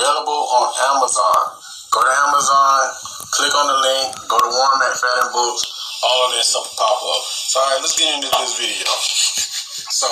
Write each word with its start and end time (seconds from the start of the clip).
available 0.00 0.40
on 0.56 0.72
Amazon. 0.96 1.60
Go 1.92 2.00
to 2.00 2.12
Amazon, 2.24 2.80
click 3.36 3.52
on 3.52 3.66
the 3.68 3.78
link, 3.84 4.08
go 4.32 4.40
to 4.40 4.48
Warren 4.48 4.80
McFadden 4.80 5.28
Books, 5.28 5.62
all 6.00 6.24
of 6.24 6.30
that 6.32 6.44
stuff 6.46 6.64
will 6.64 6.78
pop 6.80 6.96
up. 6.96 7.22
So, 7.28 7.60
all 7.60 7.68
right, 7.68 7.80
let's 7.84 7.98
get 8.00 8.08
into 8.16 8.32
this 8.32 8.56
video. 8.56 8.88
So, 9.90 10.08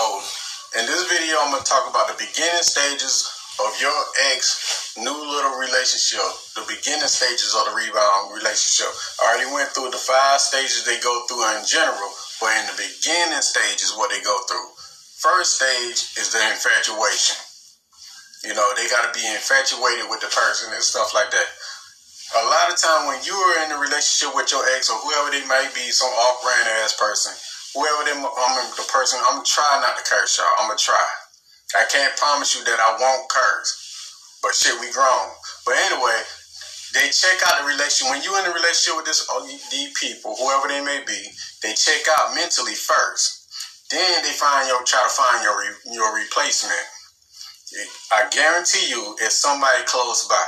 in 0.77 0.85
this 0.85 1.07
video, 1.09 1.39
I'm 1.41 1.55
going 1.55 1.63
to 1.63 1.71
talk 1.71 1.89
about 1.89 2.11
the 2.13 2.19
beginning 2.19 2.67
stages 2.67 3.25
of 3.63 3.73
your 3.81 3.95
ex 4.35 4.93
new 4.99 5.17
little 5.17 5.57
relationship, 5.57 6.21
the 6.59 6.67
beginning 6.69 7.09
stages 7.09 7.55
of 7.57 7.71
the 7.71 7.75
rebound 7.79 8.35
relationship. 8.35 8.91
I 9.23 9.33
already 9.33 9.49
went 9.55 9.71
through 9.73 9.95
the 9.95 10.03
five 10.03 10.41
stages 10.43 10.85
they 10.85 11.01
go 11.01 11.25
through 11.25 11.41
in 11.57 11.65
general, 11.65 12.11
but 12.43 12.53
in 12.59 12.67
the 12.69 12.77
beginning 12.77 13.41
stages, 13.41 13.95
what 13.97 14.11
they 14.11 14.21
go 14.21 14.37
through. 14.51 14.69
First 15.25 15.57
stage 15.57 16.21
is 16.21 16.35
the 16.35 16.43
infatuation. 16.53 17.48
You 18.45 18.55
know, 18.55 18.69
they 18.79 18.87
got 18.87 19.03
to 19.03 19.13
be 19.13 19.27
infatuated 19.27 20.07
with 20.07 20.23
the 20.23 20.31
person 20.31 20.71
and 20.73 20.83
stuff 20.83 21.15
like 21.15 21.31
that. 21.31 21.49
A 22.39 22.45
lot 22.45 22.69
of 22.71 22.77
time 22.77 23.09
when 23.09 23.19
you 23.25 23.35
are 23.35 23.65
in 23.65 23.73
a 23.73 23.81
relationship 23.81 24.37
with 24.37 24.53
your 24.53 24.63
ex 24.77 24.93
or 24.93 25.01
whoever 25.01 25.33
they 25.33 25.43
might 25.49 25.73
be, 25.75 25.89
some 25.91 26.13
off-brand 26.13 26.69
ass 26.85 26.95
person, 26.95 27.33
whoever 27.73 28.05
them, 28.05 28.21
I'm 28.21 28.55
the 28.77 28.85
person, 28.93 29.19
I'm 29.27 29.41
trying 29.43 29.81
not 29.81 29.97
to 29.97 30.05
curse 30.05 30.37
y'all. 30.37 30.53
I'm 30.61 30.69
gonna 30.69 30.79
try. 30.79 31.09
I 31.75 31.85
can't 31.89 32.15
promise 32.17 32.57
you 32.57 32.65
that 32.65 32.81
I 32.81 33.01
won't 33.01 33.29
curse, 33.29 34.39
but 34.43 34.55
shit, 34.55 34.79
we 34.81 34.93
grown. 34.93 35.29
But 35.65 35.77
anyway, 35.89 36.21
they 36.95 37.09
check 37.13 37.41
out 37.49 37.61
the 37.61 37.67
relationship. 37.69 38.13
When 38.13 38.23
you're 38.23 38.39
in 38.41 38.49
a 38.49 38.55
relationship 38.55 38.97
with 38.97 39.09
this 39.09 39.27
oh, 39.29 39.45
these 39.45 39.93
people, 39.97 40.37
whoever 40.37 40.69
they 40.69 40.85
may 40.85 41.05
be, 41.05 41.33
they 41.65 41.73
check 41.75 42.05
out 42.21 42.37
mentally 42.37 42.77
first. 42.77 43.89
Then 43.91 44.23
they 44.23 44.33
find 44.37 44.69
your 44.69 44.85
try 44.85 45.01
to 45.01 45.13
find 45.13 45.45
your 45.45 45.57
your 45.93 46.13
replacement. 46.17 46.81
I 48.13 48.29
guarantee 48.31 48.89
you, 48.91 49.17
it's 49.21 49.37
somebody 49.41 49.85
close 49.87 50.27
by. 50.29 50.47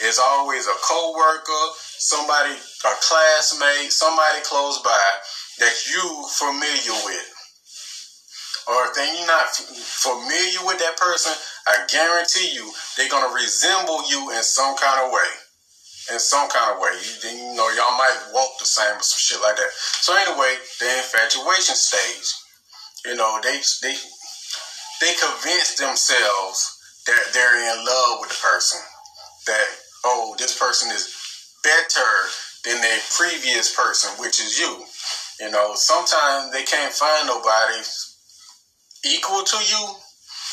It's 0.00 0.18
always 0.18 0.66
a 0.66 0.74
co-worker, 0.82 1.64
somebody, 1.98 2.54
a 2.54 2.94
classmate, 3.00 3.92
somebody 3.92 4.40
close 4.44 4.80
by 4.82 5.06
that 5.60 5.74
you 5.92 6.26
familiar 6.38 6.96
with. 7.06 7.26
Or 8.68 8.86
if 8.88 8.94
they're 8.94 9.26
not 9.26 9.48
familiar 9.52 10.66
with 10.66 10.78
that 10.80 10.96
person, 10.98 11.32
I 11.68 11.86
guarantee 11.90 12.54
you 12.54 12.72
they're 12.96 13.10
gonna 13.10 13.34
resemble 13.34 14.08
you 14.10 14.30
in 14.32 14.42
some 14.42 14.76
kind 14.76 15.06
of 15.06 15.12
way. 15.12 15.30
In 16.12 16.18
some 16.20 16.48
kind 16.50 16.74
of 16.74 16.80
way. 16.80 16.90
You, 17.00 17.30
you 17.30 17.54
know, 17.56 17.68
y'all 17.70 17.98
might 17.98 18.18
walk 18.32 18.58
the 18.60 18.66
same 18.66 18.96
or 18.96 19.02
some 19.02 19.18
shit 19.20 19.42
like 19.42 19.56
that. 19.56 19.70
So 19.72 20.14
anyway, 20.16 20.56
the 20.80 20.86
infatuation 20.98 21.76
stage. 21.76 22.28
You 23.06 23.16
know, 23.16 23.40
they 23.42 23.60
they 23.82 23.96
they 25.00 25.14
convince 25.14 25.76
themselves 25.76 26.78
that 27.06 27.32
they're 27.32 27.58
in 27.72 27.84
love 27.84 28.20
with 28.20 28.30
the 28.30 28.40
person. 28.42 28.80
That, 29.46 29.66
oh, 30.04 30.34
this 30.38 30.58
person 30.58 30.90
is 30.90 31.14
better 31.62 32.12
than 32.64 32.80
their 32.80 33.00
previous 33.16 33.74
person, 33.74 34.10
which 34.18 34.40
is 34.40 34.58
you. 34.58 34.84
You 35.40 35.50
know, 35.50 35.72
sometimes 35.74 36.52
they 36.52 36.64
can't 36.64 36.92
find 36.92 37.26
nobody 37.26 37.80
equal 39.04 39.42
to 39.42 39.56
you. 39.56 39.94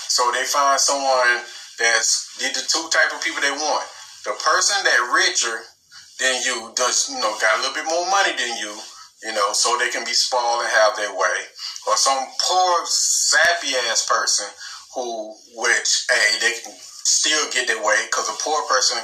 So 0.08 0.32
they 0.32 0.46
find 0.46 0.80
someone 0.80 1.44
that's 1.80 2.38
the 2.40 2.64
two 2.68 2.88
type 2.90 3.12
of 3.14 3.22
people 3.24 3.42
they 3.42 3.52
want. 3.52 3.86
The 4.24 4.32
person 4.40 4.78
that 4.84 5.12
richer 5.14 5.60
than 6.20 6.42
you 6.46 6.72
does, 6.76 7.10
you 7.10 7.20
know, 7.20 7.36
got 7.42 7.60
a 7.60 7.62
little 7.62 7.76
bit 7.76 7.86
more 7.86 8.08
money 8.10 8.32
than 8.38 8.58
you, 8.58 8.74
you 9.26 9.34
know, 9.34 9.52
so 9.58 9.76
they 9.82 9.90
can 9.90 10.06
be 10.06 10.14
spoiled 10.14 10.62
and 10.62 10.70
have 10.70 10.96
their 10.96 11.10
way. 11.10 11.38
Or 11.90 11.98
some 11.98 12.22
poor, 12.46 12.86
sappy 12.86 13.74
ass 13.90 14.06
person 14.06 14.46
who, 14.94 15.34
which, 15.58 16.06
hey, 16.10 16.38
they 16.40 16.54
can 16.62 16.72
still 16.78 17.50
get 17.50 17.66
their 17.66 17.82
way 17.82 17.98
because 18.06 18.30
a 18.30 18.38
poor 18.38 18.62
person 18.70 19.02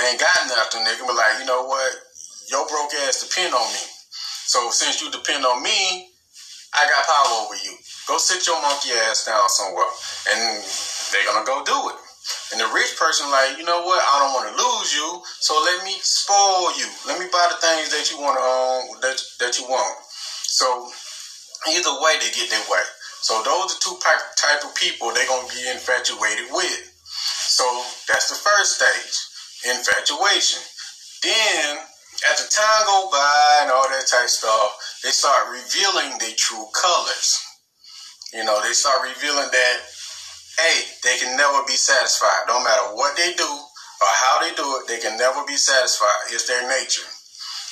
ain't 0.00 0.18
got 0.18 0.48
nothing. 0.48 0.84
They 0.88 0.96
can 0.96 1.06
be 1.06 1.12
like, 1.12 1.38
you 1.38 1.46
know 1.46 1.68
what, 1.68 1.92
your 2.48 2.66
broke 2.68 2.96
ass 3.04 3.20
depend 3.28 3.52
on 3.52 3.68
me. 3.68 3.84
So 4.48 4.70
since 4.70 5.02
you 5.04 5.10
depend 5.12 5.44
on 5.44 5.62
me, 5.62 6.08
I 6.72 6.88
got 6.88 7.04
power 7.04 7.44
over 7.44 7.54
you. 7.60 7.76
Go 8.08 8.16
sit 8.16 8.46
your 8.46 8.60
monkey 8.60 8.90
ass 9.08 9.24
down 9.28 9.48
somewhere. 9.48 9.92
And 10.32 10.64
they're 11.12 11.28
gonna 11.28 11.44
go 11.44 11.62
do 11.64 11.92
it. 11.92 12.03
And 12.52 12.60
the 12.60 12.68
rich 12.72 12.96
person, 12.96 13.28
like, 13.30 13.58
you 13.58 13.64
know 13.64 13.84
what? 13.84 14.00
I 14.00 14.20
don't 14.20 14.32
want 14.32 14.48
to 14.48 14.56
lose 14.56 14.94
you, 14.94 15.20
so 15.40 15.52
let 15.60 15.84
me 15.84 15.96
spoil 16.00 16.72
you. 16.78 16.88
Let 17.06 17.20
me 17.20 17.26
buy 17.28 17.46
the 17.52 17.60
things 17.60 17.90
that 17.92 18.08
you 18.10 18.20
want 18.20 18.38
to 18.38 18.44
own, 18.44 19.00
that 19.00 19.20
that 19.40 19.58
you 19.58 19.68
want. 19.68 19.96
So 20.48 20.88
either 21.68 21.92
way, 22.00 22.16
they 22.20 22.32
get 22.32 22.48
their 22.48 22.64
way. 22.70 22.84
So 23.20 23.42
those 23.42 23.76
are 23.76 23.80
two 23.80 23.96
type 24.00 24.64
of 24.64 24.74
people 24.74 25.12
they're 25.12 25.28
gonna 25.28 25.48
be 25.48 25.68
infatuated 25.68 26.48
with. 26.52 26.92
So 27.48 27.64
that's 28.08 28.28
the 28.28 28.36
first 28.36 28.80
stage, 28.80 29.76
infatuation. 29.76 30.60
Then 31.22 31.78
as 32.30 32.40
the 32.40 32.48
time 32.52 32.84
go 32.86 33.08
by 33.10 33.58
and 33.62 33.70
all 33.72 33.88
that 33.88 34.06
type 34.06 34.28
stuff, 34.28 34.76
they 35.02 35.10
start 35.10 35.50
revealing 35.50 36.18
their 36.18 36.36
true 36.36 36.66
colors. 36.72 37.40
You 38.32 38.44
know, 38.44 38.60
they 38.62 38.72
start 38.72 39.02
revealing 39.02 39.48
that 39.50 39.76
hey, 40.58 40.78
they 41.02 41.18
can 41.18 41.36
never 41.36 41.62
be 41.66 41.74
satisfied. 41.76 42.46
No 42.48 42.62
matter 42.62 42.94
what 42.94 43.16
they 43.16 43.34
do 43.34 43.46
or 43.48 44.10
how 44.22 44.40
they 44.40 44.54
do 44.54 44.66
it, 44.80 44.88
they 44.88 45.00
can 45.00 45.18
never 45.18 45.44
be 45.46 45.56
satisfied. 45.56 46.30
It's 46.30 46.46
their 46.46 46.66
nature. 46.68 47.06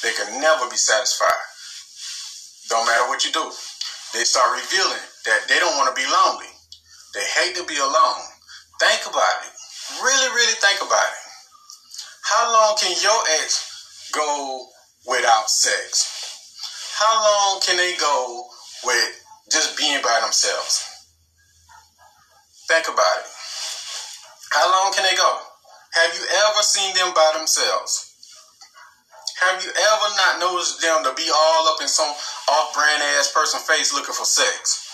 They 0.03 0.13
can 0.13 0.41
never 0.41 0.69
be 0.71 0.77
satisfied. 0.77 1.43
Don't 2.69 2.87
matter 2.87 3.09
what 3.09 3.25
you 3.25 3.33
do. 3.33 3.51
They 4.15 4.25
start 4.25 4.59
revealing 4.59 5.03
that 5.27 5.49
they 5.49 5.59
don't 5.59 5.77
want 5.77 5.95
to 5.95 6.01
be 6.01 6.07
lonely. 6.09 6.51
They 7.15 7.25
hate 7.25 7.57
to 7.57 7.65
be 7.65 7.77
alone. 7.79 8.23
Think 8.81 9.03
about 9.07 9.47
it. 9.47 9.55
Really, 10.03 10.29
really 10.35 10.57
think 10.59 10.81
about 10.81 11.11
it. 11.13 11.25
How 12.23 12.53
long 12.53 12.77
can 12.81 12.93
your 13.03 13.23
ex 13.43 14.11
go 14.13 14.67
without 15.07 15.51
sex? 15.51 16.09
How 16.99 17.15
long 17.23 17.61
can 17.61 17.77
they 17.77 17.97
go 17.97 18.47
with 18.85 19.25
just 19.51 19.77
being 19.77 20.01
by 20.03 20.21
themselves? 20.23 20.92
Think 22.73 22.89
about 22.89 23.21
it. 23.21 23.29
How 24.49 24.65
long 24.65 24.97
can 24.97 25.05
they 25.05 25.13
go? 25.13 25.29
Have 25.93 26.17
you 26.17 26.25
ever 26.25 26.63
seen 26.65 26.97
them 26.97 27.13
by 27.13 27.37
themselves? 27.37 28.17
Have 29.45 29.61
you 29.61 29.69
ever 29.69 30.09
not 30.17 30.41
noticed 30.41 30.81
them 30.81 31.05
to 31.05 31.13
be 31.13 31.29
all 31.29 31.69
up 31.69 31.83
in 31.83 31.89
some 31.89 32.09
off 32.09 32.73
brand 32.73 33.05
ass 33.21 33.29
person 33.29 33.61
face 33.61 33.93
looking 33.93 34.17
for 34.17 34.25
sex? 34.25 34.89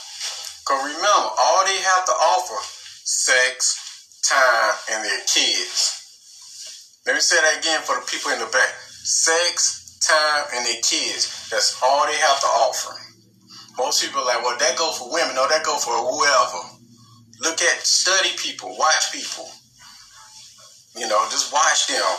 Because 0.67 0.91
remember, 0.91 1.31
all 1.39 1.63
they 1.71 1.79
have 1.79 2.03
to 2.03 2.11
offer 2.35 2.59
sex, 3.07 3.79
time, 4.27 4.75
and 4.91 5.05
their 5.07 5.23
kids. 5.31 6.99
Let 7.07 7.15
me 7.15 7.21
say 7.23 7.39
that 7.39 7.63
again 7.63 7.79
for 7.87 7.95
the 7.95 8.03
people 8.11 8.33
in 8.33 8.41
the 8.41 8.51
back. 8.51 8.75
Sex, 9.07 10.03
time, 10.03 10.51
and 10.59 10.67
their 10.67 10.83
kids. 10.83 11.47
That's 11.47 11.79
all 11.79 12.11
they 12.11 12.19
have 12.19 12.41
to 12.41 12.51
offer. 12.59 12.99
Most 13.79 14.03
people 14.03 14.23
are 14.23 14.35
like, 14.35 14.43
well, 14.43 14.59
that 14.59 14.77
go 14.77 14.91
for 14.91 15.15
women. 15.15 15.37
No, 15.37 15.47
that 15.47 15.63
go 15.63 15.79
for 15.79 15.95
whoever. 15.95 16.78
Look 17.41 17.63
at, 17.63 17.87
study 17.87 18.31
people, 18.37 18.75
watch 18.77 19.13
people. 19.13 19.47
You 20.97 21.07
know, 21.07 21.23
just 21.31 21.53
watch 21.53 21.87
them, 21.87 22.11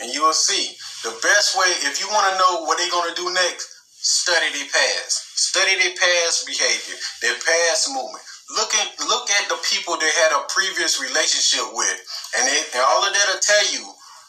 and 0.00 0.14
you 0.14 0.22
will 0.22 0.36
see. 0.36 0.76
The 1.02 1.10
best 1.18 1.58
way, 1.58 1.66
if 1.82 1.98
you 1.98 2.06
want 2.06 2.30
to 2.30 2.38
know 2.38 2.62
what 2.62 2.78
they're 2.78 2.94
going 2.94 3.10
to 3.10 3.18
do 3.18 3.26
next, 3.34 3.66
study 3.98 4.54
their 4.54 4.70
past. 4.70 5.34
Study 5.34 5.74
their 5.82 5.94
past 5.98 6.46
behavior, 6.46 6.94
their 7.22 7.34
past 7.34 7.90
movement. 7.90 8.22
Look 8.54 8.74
at 8.74 8.88
look 9.08 9.30
at 9.30 9.48
the 9.48 9.58
people 9.66 9.96
they 9.96 10.12
had 10.22 10.30
a 10.36 10.46
previous 10.48 11.00
relationship 11.00 11.66
with, 11.74 11.98
and, 12.38 12.46
they, 12.46 12.60
and 12.74 12.84
all 12.86 13.02
of 13.02 13.12
that'll 13.12 13.40
tell 13.40 13.66
you 13.72 13.82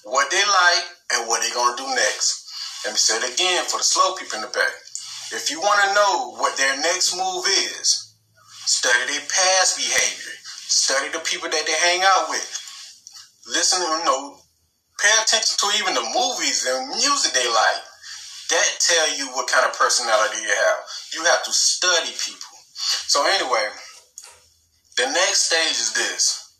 what 0.05 0.31
they 0.31 0.41
like 0.41 0.85
and 1.13 1.27
what 1.27 1.41
they're 1.41 1.53
gonna 1.53 1.77
do 1.77 1.87
next. 1.93 2.49
Let 2.85 2.93
me 2.93 2.97
say 2.97 3.17
it 3.17 3.33
again 3.33 3.65
for 3.65 3.77
the 3.77 3.83
slow 3.83 4.15
people 4.15 4.37
in 4.37 4.45
the 4.45 4.51
back. 4.51 4.73
If 5.31 5.51
you 5.51 5.59
want 5.61 5.81
to 5.85 5.93
know 5.93 6.35
what 6.41 6.57
their 6.57 6.75
next 6.77 7.15
move 7.15 7.45
is, 7.47 8.02
Study 8.65 9.11
their 9.11 9.27
past 9.27 9.75
behavior. 9.77 10.35
Study 10.67 11.11
the 11.11 11.19
people 11.19 11.49
that 11.49 11.65
they 11.65 11.77
hang 11.83 12.01
out 12.03 12.29
with. 12.29 12.47
Listen, 13.47 13.79
to 13.79 13.85
you 13.85 14.05
know, 14.05 14.39
pay 14.99 15.11
attention 15.21 15.57
to 15.59 15.67
even 15.77 15.93
the 15.93 16.07
movies 16.15 16.65
and 16.67 16.87
music 16.95 17.33
they 17.33 17.47
like. 17.47 17.83
That 18.49 18.67
tell 18.79 19.17
you 19.17 19.27
what 19.35 19.51
kind 19.51 19.65
of 19.65 19.77
personality 19.77 20.39
you 20.41 20.47
have. 20.47 20.79
You 21.13 21.23
have 21.25 21.43
to 21.43 21.51
study 21.51 22.11
people. 22.11 22.55
So 23.07 23.25
anyway, 23.27 23.67
the 24.97 25.07
next 25.11 25.51
stage 25.51 25.79
is 25.79 25.93
this. 25.93 26.55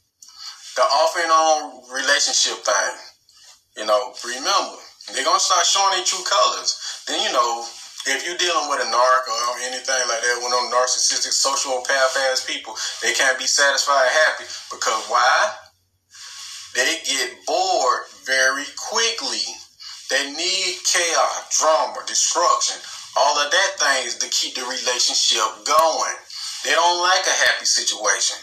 The 0.76 0.82
off 0.82 1.16
and 1.18 1.32
on 1.32 1.84
relationship 1.94 2.66
thing. 2.66 2.96
You 3.78 3.86
know, 3.86 4.14
remember, 4.26 4.78
they're 5.14 5.24
gonna 5.24 5.40
start 5.40 5.66
showing 5.66 5.96
their 5.96 6.06
true 6.06 6.24
colors. 6.26 7.04
Then 7.08 7.22
you 7.22 7.32
know, 7.32 7.66
if 8.06 8.28
you're 8.28 8.38
dealing 8.38 8.70
with 8.70 8.84
a 8.84 8.90
narc 8.92 9.24
or 9.28 9.60
anything 9.64 10.04
like 10.10 10.22
that, 10.22 10.40
one 10.44 10.52
of 10.52 10.60
them 10.68 10.76
narcissistic 10.76 11.32
sociopath 11.32 12.16
ass 12.32 12.44
people, 12.46 12.76
they 13.02 13.14
can't 13.14 13.40
be 13.40 13.48
satisfied 13.48 14.10
happy 14.28 14.46
because 14.72 15.04
why? 15.08 15.54
They 16.76 17.00
get 17.06 17.46
bored 17.46 18.04
very 18.26 18.66
quickly. 18.76 19.46
They 20.10 20.32
need 20.32 20.78
chaos, 20.84 21.58
drama, 21.58 22.04
destruction, 22.06 22.82
all 23.16 23.40
of 23.40 23.52
that 23.52 23.72
things 23.78 24.16
to 24.18 24.28
keep 24.30 24.56
the 24.56 24.62
relationship 24.62 25.64
going. 25.66 26.18
They 26.66 26.72
don't 26.72 27.00
like 27.00 27.26
a 27.26 27.40
happy 27.48 27.66
situation. 27.66 28.38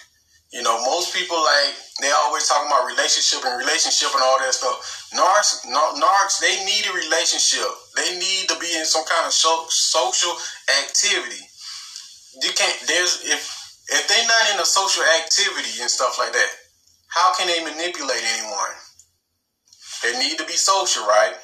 You 0.50 0.62
know, 0.67 0.82
most 0.82 1.14
people 1.14 1.38
like 1.38 1.79
they 2.02 2.11
always 2.26 2.49
talking 2.49 2.67
about 2.67 2.91
relationship 2.91 3.47
and 3.47 3.55
relationship 3.55 4.11
and 4.11 4.23
all 4.23 4.38
that 4.43 4.50
stuff. 4.50 4.82
Narcs, 5.14 5.62
narcs, 5.70 6.43
they 6.43 6.64
need 6.67 6.91
a 6.91 6.94
relationship. 6.94 7.70
They 7.94 8.19
need 8.19 8.50
to 8.50 8.58
be 8.58 8.75
in 8.75 8.85
some 8.85 9.06
kind 9.06 9.26
of 9.26 9.32
social 9.32 10.35
activity. 10.82 11.38
You 12.43 12.50
can't. 12.50 12.75
There's 12.91 13.23
if 13.23 13.47
if 13.94 14.08
they're 14.11 14.26
not 14.26 14.55
in 14.55 14.58
a 14.58 14.67
social 14.67 15.06
activity 15.23 15.82
and 15.82 15.91
stuff 15.91 16.19
like 16.19 16.32
that, 16.32 16.50
how 17.14 17.31
can 17.38 17.47
they 17.47 17.62
manipulate 17.62 18.23
anyone? 18.38 18.75
They 20.02 20.19
need 20.19 20.38
to 20.38 20.47
be 20.47 20.58
social, 20.58 21.06
right? 21.06 21.35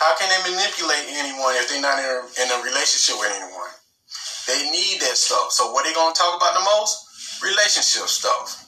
How 0.00 0.16
can 0.20 0.28
they 0.28 0.52
manipulate 0.52 1.08
anyone 1.16 1.56
if 1.56 1.68
they're 1.68 1.80
not 1.80 1.98
in 1.98 2.04
a, 2.04 2.20
in 2.44 2.48
a 2.52 2.58
relationship 2.64 3.16
with 3.20 3.32
anyone? 3.32 3.72
They 4.48 4.68
need 4.68 5.00
that 5.00 5.16
stuff. 5.16 5.52
So 5.52 5.72
what 5.72 5.84
are 5.84 5.88
they 5.88 5.94
gonna 5.94 6.14
talk 6.14 6.36
about 6.36 6.56
the 6.56 6.64
most? 6.76 7.07
Relationship 7.42 8.08
stuff. 8.08 8.64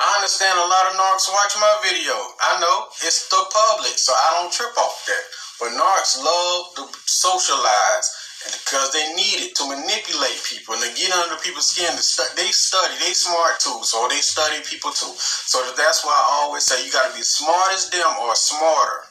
I 0.00 0.08
understand 0.18 0.58
a 0.58 0.66
lot 0.66 0.90
of 0.90 0.98
narcs 0.98 1.30
watch 1.30 1.54
my 1.62 1.74
video. 1.86 2.16
I 2.16 2.58
know 2.58 2.90
it's 3.06 3.28
the 3.28 3.38
public, 3.38 3.94
so 3.98 4.12
I 4.12 4.40
don't 4.40 4.52
trip 4.52 4.74
off 4.76 5.04
that. 5.06 5.24
But 5.60 5.78
narcs 5.78 6.18
love 6.18 6.74
to 6.74 6.82
socialize 7.06 8.10
because 8.50 8.90
they 8.90 9.14
need 9.14 9.46
it 9.46 9.54
to 9.54 9.68
manipulate 9.68 10.42
people 10.42 10.74
and 10.74 10.82
to 10.82 10.90
get 10.98 11.14
under 11.14 11.38
people's 11.38 11.70
skin. 11.70 11.94
They 12.34 12.50
study, 12.50 12.98
they 12.98 13.14
smart 13.14 13.60
too, 13.60 13.78
so 13.86 14.08
they 14.10 14.18
study 14.18 14.58
people 14.66 14.90
too. 14.90 15.14
So 15.14 15.62
that's 15.76 16.02
why 16.02 16.10
I 16.10 16.42
always 16.42 16.64
say 16.64 16.82
you 16.84 16.90
got 16.90 17.06
to 17.10 17.14
be 17.14 17.22
smart 17.22 17.70
as 17.70 17.88
them 17.90 18.10
or 18.26 18.34
smarter. 18.34 19.06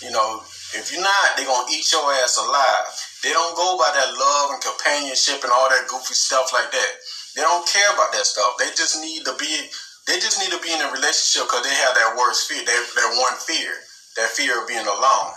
You 0.00 0.12
know, 0.12 0.40
if 0.74 0.92
you're 0.92 1.02
not, 1.02 1.36
they're 1.36 1.46
gonna 1.46 1.70
eat 1.72 1.90
your 1.92 2.06
ass 2.22 2.38
alive. 2.38 2.86
They 3.22 3.30
don't 3.34 3.56
go 3.56 3.78
by 3.78 3.90
that 3.94 4.14
love 4.14 4.54
and 4.54 4.62
companionship 4.62 5.42
and 5.42 5.52
all 5.52 5.68
that 5.68 5.88
goofy 5.88 6.14
stuff 6.14 6.52
like 6.52 6.70
that. 6.70 6.92
They 7.34 7.42
don't 7.42 7.66
care 7.66 7.90
about 7.94 8.12
that 8.12 8.26
stuff. 8.26 8.58
They 8.58 8.70
just 8.76 9.00
need 9.00 9.24
to 9.24 9.34
be. 9.38 9.70
They 10.06 10.18
just 10.18 10.40
need 10.40 10.50
to 10.50 10.62
be 10.62 10.72
in 10.72 10.80
a 10.80 10.90
relationship 10.90 11.46
because 11.46 11.62
they 11.62 11.74
have 11.74 11.94
that 11.94 12.16
worst 12.18 12.48
fear. 12.50 12.64
That 12.64 12.82
that 12.96 13.10
one 13.18 13.38
fear. 13.42 13.72
That 14.16 14.30
fear 14.30 14.62
of 14.62 14.68
being 14.68 14.86
alone. 14.86 15.34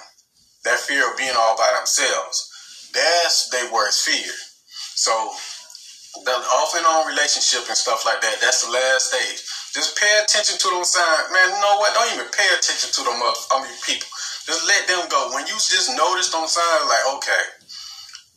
That 0.65 0.79
fear 0.79 1.11
of 1.11 1.17
being 1.17 1.35
all 1.35 1.57
by 1.57 1.69
themselves. 1.77 2.89
That's 2.93 3.49
their 3.49 3.71
worst 3.73 4.05
fear. 4.05 4.33
So 4.95 5.33
the 6.21 6.31
off 6.31 6.77
and 6.77 6.85
on 6.85 7.09
relationship 7.09 7.65
and 7.67 7.77
stuff 7.77 8.05
like 8.05 8.21
that. 8.21 8.37
That's 8.41 8.65
the 8.65 8.71
last 8.71 9.09
stage. 9.09 9.41
Just 9.73 9.97
pay 9.97 10.13
attention 10.21 10.61
to 10.61 10.67
them 10.69 10.85
signs, 10.85 11.33
man. 11.33 11.49
You 11.49 11.61
know 11.61 11.81
what? 11.81 11.93
Don't 11.97 12.13
even 12.13 12.29
pay 12.29 12.45
attention 12.53 12.93
to 12.93 13.01
them. 13.01 13.17
I 13.17 13.65
mean, 13.65 13.73
people. 13.81 14.05
Just 14.43 14.67
let 14.67 14.87
them 14.91 15.07
go. 15.07 15.31
When 15.31 15.47
you 15.47 15.55
just 15.55 15.95
notice 15.95 16.29
them 16.31 16.43
signs, 16.47 16.85
like 16.91 17.05
okay, 17.15 17.43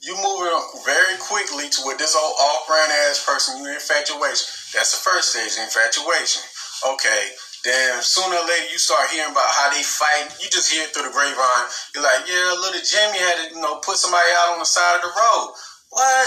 you 0.06 0.14
moving 0.22 0.54
very 0.86 1.18
quickly 1.18 1.66
to 1.66 1.78
what 1.82 1.98
this 1.98 2.14
old 2.14 2.36
off-brand 2.38 2.92
ass 3.10 3.26
person, 3.26 3.58
you 3.58 3.66
infatuation. 3.74 4.46
That's 4.70 4.94
the 4.94 5.02
first 5.02 5.34
stage, 5.34 5.58
infatuation. 5.58 6.46
Okay, 6.86 7.34
then 7.66 7.98
sooner 7.98 8.38
or 8.38 8.46
later 8.46 8.70
you 8.70 8.78
start 8.78 9.10
hearing 9.10 9.34
about 9.34 9.50
how 9.58 9.74
they 9.74 9.82
fight. 9.82 10.30
You 10.38 10.46
just 10.46 10.70
hear 10.70 10.86
it 10.86 10.94
through 10.94 11.10
the 11.10 11.14
grapevine. 11.16 11.66
You're 11.90 12.06
like, 12.06 12.22
yeah, 12.30 12.54
little 12.54 12.78
Jimmy 12.78 13.18
had 13.18 13.36
to, 13.42 13.44
you 13.56 13.60
know, 13.60 13.82
put 13.82 13.98
somebody 13.98 14.30
out 14.38 14.54
on 14.54 14.62
the 14.62 14.68
side 14.68 15.02
of 15.02 15.02
the 15.02 15.10
road. 15.10 15.58
What? 15.90 16.26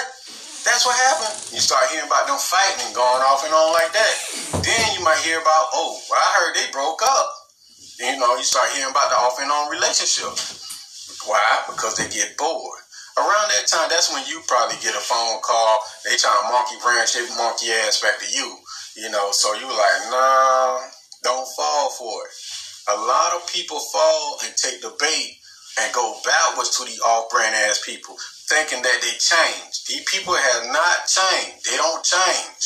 That's 0.67 0.83
what 0.83 0.99
happened. 0.99 1.39
You 1.55 1.63
start 1.63 1.87
hearing 1.87 2.11
about 2.11 2.27
them 2.27 2.35
fighting 2.35 2.83
and 2.83 2.91
going 2.91 3.23
off 3.23 3.47
and 3.47 3.55
on 3.55 3.71
like 3.71 3.95
that. 3.95 4.15
Then 4.59 4.99
you 4.99 5.05
might 5.07 5.23
hear 5.23 5.39
about, 5.39 5.71
oh, 5.71 5.95
well, 6.11 6.19
I 6.19 6.29
heard 6.35 6.51
they 6.59 6.67
broke 6.75 6.99
up. 6.99 7.38
You 7.99 8.17
know, 8.17 8.35
you 8.35 8.43
start 8.43 8.71
hearing 8.71 8.91
about 8.91 9.11
the 9.11 9.17
off 9.19 9.39
and 9.39 9.51
on 9.51 9.71
relationship. 9.71 10.31
Why? 11.27 11.63
Because 11.67 11.95
they 11.99 12.07
get 12.07 12.37
bored 12.37 12.79
around 13.19 13.51
that 13.51 13.67
time, 13.67 13.91
that's 13.91 14.11
when 14.11 14.23
you 14.25 14.39
probably 14.47 14.79
get 14.79 14.95
a 14.95 15.03
phone 15.03 15.43
call. 15.43 15.79
They 16.07 16.15
trying 16.15 16.39
to 16.39 16.51
monkey 16.51 16.79
branch 16.79 17.13
their 17.13 17.27
monkey 17.35 17.71
ass 17.83 17.99
back 18.01 18.19
to 18.19 18.29
you. 18.31 18.55
You 18.95 19.11
know, 19.11 19.31
so 19.31 19.53
you 19.53 19.67
like, 19.67 19.99
nah, 20.11 20.79
don't 21.23 21.47
fall 21.55 21.91
for 21.91 22.15
it. 22.25 22.33
A 22.89 22.97
lot 22.97 23.35
of 23.35 23.47
people 23.51 23.79
fall 23.79 24.39
and 24.43 24.55
take 24.55 24.81
the 24.81 24.95
bait 24.99 25.37
and 25.79 25.93
go 25.93 26.17
backwards 26.25 26.75
to 26.77 26.83
the 26.83 26.97
off-brand 27.05 27.55
ass 27.55 27.81
people, 27.85 28.15
thinking 28.49 28.81
that 28.81 28.99
they 29.01 29.15
change. 29.19 29.85
These 29.87 30.03
people 30.09 30.33
have 30.33 30.65
not 30.67 31.07
changed. 31.07 31.63
They 31.69 31.77
don't 31.77 32.03
change. 32.03 32.61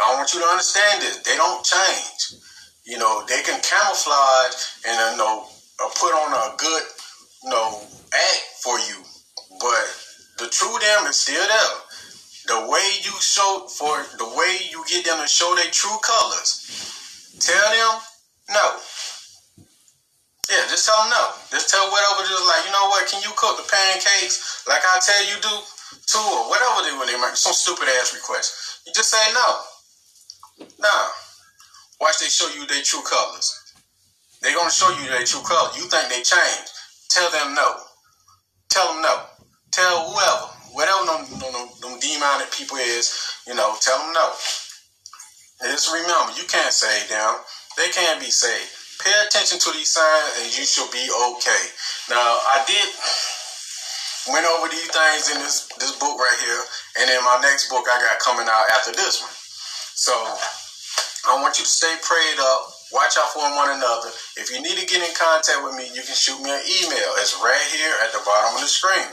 I 0.00 0.14
want 0.14 0.32
you 0.32 0.40
to 0.40 0.46
understand 0.46 1.02
this. 1.02 1.18
They 1.18 1.36
don't 1.36 1.64
change. 1.64 2.40
You 2.84 2.98
know, 2.98 3.24
they 3.28 3.42
can 3.42 3.60
camouflage 3.62 4.54
and 4.86 4.98
uh, 4.98 5.10
you 5.12 5.18
know 5.18 5.46
uh, 5.80 5.88
put 5.94 6.12
on 6.12 6.32
a 6.34 6.56
good, 6.56 6.82
you 7.44 7.50
know, 7.50 7.80
act 8.12 8.42
for 8.62 8.78
you 8.78 9.02
but 9.62 9.86
the 10.38 10.48
true 10.50 10.74
them 10.82 11.06
is 11.06 11.16
still 11.16 11.38
there. 11.38 11.74
The 12.50 12.58
way 12.66 12.86
you 13.06 13.14
show 13.22 13.70
for 13.70 14.02
the 14.18 14.26
way 14.34 14.58
you 14.70 14.82
get 14.90 15.06
them 15.06 15.22
to 15.22 15.28
show 15.28 15.54
their 15.54 15.70
true 15.70 15.94
colors. 16.02 16.66
Tell 17.38 17.68
them 17.70 17.94
no. 18.50 18.66
Yeah, 20.50 20.66
just 20.66 20.84
tell 20.84 20.98
them 21.06 21.14
no. 21.14 21.24
Just 21.54 21.70
tell 21.70 21.86
whatever, 21.86 22.26
just 22.26 22.42
like, 22.42 22.66
you 22.66 22.74
know 22.74 22.90
what, 22.90 23.06
can 23.06 23.22
you 23.22 23.30
cook 23.38 23.56
the 23.56 23.66
pancakes 23.70 24.66
like 24.66 24.82
I 24.82 24.98
tell 24.98 25.22
you 25.30 25.38
do 25.38 25.54
too, 26.06 26.18
or 26.18 26.50
whatever 26.50 26.82
they 26.82 26.98
when 26.98 27.06
they 27.06 27.18
make 27.20 27.38
some 27.38 27.54
stupid 27.54 27.86
ass 28.00 28.12
request. 28.12 28.82
You 28.86 28.92
just 28.92 29.10
say 29.10 29.22
no. 29.32 30.66
Nah. 30.82 31.21
Watch 32.02 32.18
they 32.18 32.26
show 32.26 32.50
you 32.58 32.66
their 32.66 32.82
true 32.82 33.06
colors. 33.06 33.46
They're 34.42 34.56
gonna 34.58 34.74
show 34.74 34.90
you 34.90 35.06
their 35.06 35.24
true 35.24 35.46
colors. 35.46 35.78
You 35.78 35.86
think 35.86 36.10
they 36.10 36.26
changed? 36.26 36.74
Tell 37.08 37.30
them 37.30 37.54
no. 37.54 37.78
Tell 38.68 38.92
them 38.92 39.02
no 39.02 39.32
tell 39.72 40.12
whoever, 40.12 40.46
whatever 40.76 41.02
them, 41.08 41.24
them, 41.40 41.66
them 41.80 41.98
demonic 41.98 42.52
people 42.52 42.76
is, 42.76 43.10
you 43.48 43.54
know, 43.56 43.74
tell 43.80 43.98
them 43.98 44.12
no. 44.12 44.28
just 45.64 45.90
remember, 45.90 46.36
you 46.36 46.44
can't 46.46 46.72
save 46.72 47.08
them. 47.08 47.40
They 47.76 47.88
can't 47.88 48.20
be 48.20 48.30
saved. 48.30 48.70
Pay 49.00 49.12
attention 49.26 49.58
to 49.58 49.72
these 49.72 49.90
signs 49.90 50.44
and 50.44 50.46
you 50.52 50.64
should 50.68 50.92
be 50.92 51.02
okay. 51.02 51.64
Now, 52.12 52.20
I 52.20 52.62
did 52.68 52.88
went 54.30 54.46
over 54.46 54.70
these 54.70 54.86
things 54.86 55.34
in 55.34 55.42
this 55.42 55.66
this 55.82 55.98
book 55.98 56.14
right 56.14 56.38
here, 56.46 56.62
and 57.00 57.10
then 57.10 57.24
my 57.24 57.40
next 57.42 57.66
book 57.68 57.82
I 57.90 57.98
got 57.98 58.22
coming 58.22 58.46
out 58.46 58.70
after 58.70 58.92
this 58.92 59.18
one. 59.18 59.34
So 59.98 60.14
I 61.28 61.38
want 61.40 61.58
you 61.58 61.64
to 61.64 61.70
stay 61.70 61.94
prayed 62.02 62.38
up. 62.40 62.60
Watch 62.92 63.16
out 63.16 63.30
for 63.32 63.46
one 63.46 63.70
another. 63.72 64.10
If 64.36 64.50
you 64.50 64.60
need 64.60 64.76
to 64.76 64.86
get 64.86 65.00
in 65.00 65.14
contact 65.14 65.62
with 65.64 65.74
me, 65.74 65.86
you 65.94 66.02
can 66.02 66.16
shoot 66.18 66.38
me 66.42 66.50
an 66.50 66.62
email. 66.66 67.10
It's 67.22 67.38
right 67.40 67.66
here 67.72 67.94
at 68.04 68.12
the 68.12 68.20
bottom 68.26 68.56
of 68.56 68.62
the 68.62 68.68
screen 68.68 69.10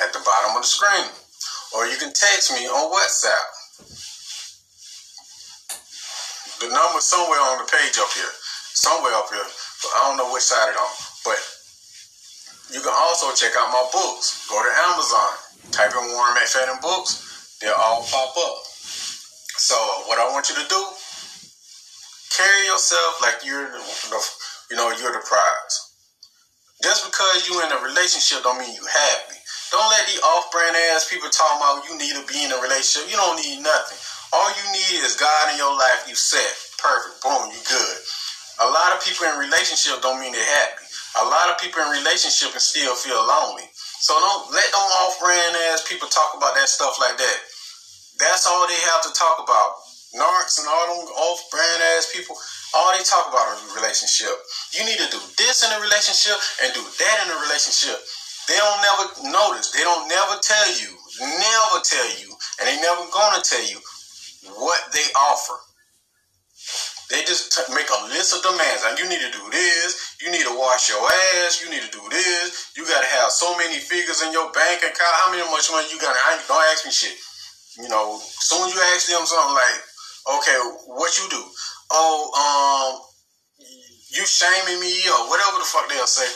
at 0.00 0.12
the 0.12 0.22
bottom 0.24 0.56
of 0.56 0.62
the 0.62 0.68
screen. 0.68 1.10
Or 1.76 1.84
you 1.86 1.96
can 1.96 2.12
text 2.12 2.52
me 2.52 2.64
on 2.68 2.92
WhatsApp. 2.92 3.48
The 6.60 6.68
number's 6.70 7.04
somewhere 7.04 7.40
on 7.40 7.58
the 7.58 7.68
page 7.68 7.98
up 7.98 8.12
here. 8.14 8.32
Somewhere 8.72 9.12
up 9.14 9.28
here. 9.28 9.44
But 9.82 9.90
I 9.96 10.08
don't 10.08 10.16
know 10.16 10.32
which 10.32 10.46
side 10.46 10.70
it's 10.70 10.78
on. 10.78 10.92
But 11.26 11.40
you 12.72 12.80
can 12.80 12.94
also 12.94 13.34
check 13.34 13.52
out 13.58 13.72
my 13.72 13.84
books. 13.92 14.46
Go 14.48 14.62
to 14.62 14.72
Amazon. 14.92 15.32
Type 15.72 15.92
in 15.92 16.12
Warren 16.14 16.36
McFadden 16.36 16.80
books. 16.80 17.58
They'll 17.60 17.74
all 17.76 18.04
pop 18.04 18.36
up. 18.36 18.71
So 19.62 19.78
what 20.10 20.18
I 20.18 20.26
want 20.34 20.50
you 20.50 20.58
to 20.58 20.66
do, 20.66 20.82
carry 22.34 22.66
yourself 22.66 23.22
like 23.22 23.46
you're 23.46 23.70
the, 23.70 24.18
you 24.70 24.76
know, 24.76 24.90
you're 24.90 25.14
the 25.14 25.22
prize. 25.22 25.74
Just 26.82 27.06
because 27.06 27.46
you're 27.46 27.62
in 27.62 27.70
a 27.70 27.78
relationship 27.78 28.42
don't 28.42 28.58
mean 28.58 28.74
you 28.74 28.82
happy. 28.82 29.38
Don't 29.70 29.86
let 29.86 30.02
the 30.10 30.18
off-brand 30.18 30.74
ass 30.90 31.06
people 31.06 31.30
talk 31.30 31.62
about 31.62 31.86
you 31.86 31.94
need 31.94 32.10
to 32.18 32.26
be 32.26 32.42
in 32.42 32.50
a 32.50 32.58
relationship. 32.58 33.06
You 33.06 33.14
don't 33.14 33.38
need 33.38 33.62
nothing. 33.62 34.02
All 34.34 34.50
you 34.50 34.66
need 34.74 34.98
is 35.06 35.14
God 35.14 35.54
in 35.54 35.62
your 35.62 35.70
life. 35.78 36.10
You 36.10 36.18
set 36.18 36.42
perfect. 36.82 37.22
Boom. 37.22 37.46
You 37.54 37.62
good. 37.62 37.96
A 38.60 38.68
lot 38.68 38.90
of 38.90 38.98
people 39.06 39.30
in 39.30 39.38
relationship 39.38 40.02
don't 40.02 40.18
mean 40.18 40.34
they're 40.34 40.54
happy. 40.58 40.90
A 41.22 41.24
lot 41.30 41.54
of 41.54 41.62
people 41.62 41.86
in 41.86 42.02
relationship 42.02 42.50
and 42.50 42.58
still 42.58 42.98
feel 42.98 43.22
lonely. 43.22 43.70
So 44.02 44.18
don't 44.18 44.50
let 44.50 44.66
them 44.74 44.90
off-brand 45.06 45.54
ass 45.70 45.86
people 45.86 46.10
talk 46.10 46.34
about 46.34 46.58
that 46.58 46.66
stuff 46.66 46.98
like 46.98 47.14
that. 47.14 47.38
That's 48.22 48.46
all 48.46 48.64
they 48.70 48.78
have 48.94 49.02
to 49.02 49.12
talk 49.18 49.42
about. 49.42 49.82
Narcs 50.14 50.62
and 50.62 50.68
all 50.70 50.86
them 50.94 51.10
off-brand 51.10 51.82
ass 51.98 52.14
people. 52.14 52.38
All 52.74 52.94
they 52.94 53.02
talk 53.02 53.26
about 53.28 53.58
is 53.58 53.66
relationship. 53.74 54.30
You 54.78 54.86
need 54.86 55.00
to 55.02 55.10
do 55.10 55.20
this 55.36 55.66
in 55.66 55.74
a 55.74 55.80
relationship 55.82 56.38
and 56.62 56.70
do 56.72 56.84
that 56.84 57.16
in 57.26 57.34
a 57.34 57.38
relationship. 57.42 57.98
They 58.48 58.56
don't 58.56 58.80
never 58.82 59.04
notice. 59.34 59.72
They 59.74 59.82
don't 59.82 60.06
never 60.08 60.38
tell 60.42 60.68
you, 60.78 60.94
never 61.20 61.78
tell 61.82 62.10
you, 62.22 62.30
and 62.60 62.64
they 62.68 62.76
never 62.80 63.02
gonna 63.10 63.42
tell 63.42 63.64
you 63.66 63.80
what 64.54 64.80
they 64.92 65.04
offer. 65.32 65.58
They 67.10 67.22
just 67.28 67.52
t- 67.52 67.74
make 67.74 67.88
a 67.92 68.00
list 68.08 68.32
of 68.34 68.42
demands. 68.42 68.82
And 68.88 68.98
you 68.98 69.06
need 69.08 69.20
to 69.20 69.30
do 69.30 69.44
this. 69.52 70.16
You 70.22 70.32
need 70.32 70.48
to 70.48 70.56
wash 70.56 70.88
your 70.88 71.02
ass. 71.44 71.60
You 71.62 71.68
need 71.70 71.84
to 71.84 71.92
do 71.92 72.02
this. 72.08 72.72
You 72.76 72.86
gotta 72.88 73.06
have 73.20 73.30
so 73.30 73.56
many 73.58 73.78
figures 73.78 74.22
in 74.22 74.32
your 74.32 74.50
bank 74.52 74.80
account. 74.80 75.14
How 75.22 75.30
many 75.30 75.44
much 75.50 75.68
money 75.70 75.88
you 75.92 76.00
got? 76.00 76.16
I 76.16 76.38
ain't, 76.40 76.48
don't 76.48 76.64
ask 76.72 76.86
me 76.86 76.92
shit. 76.92 77.12
You 77.78 77.88
know, 77.88 78.20
soon 78.20 78.68
as 78.68 78.74
you 78.74 78.80
ask 78.92 79.08
them 79.08 79.24
something 79.24 79.54
like, 79.54 79.80
okay, 80.36 80.58
what 80.92 81.16
you 81.18 81.28
do? 81.30 81.42
Oh, 81.90 82.28
um, 82.36 83.00
you 84.12 84.26
shaming 84.26 84.80
me 84.80 84.92
or 85.08 85.28
whatever 85.28 85.56
the 85.58 85.64
fuck 85.64 85.88
they'll 85.88 86.06
say. 86.06 86.28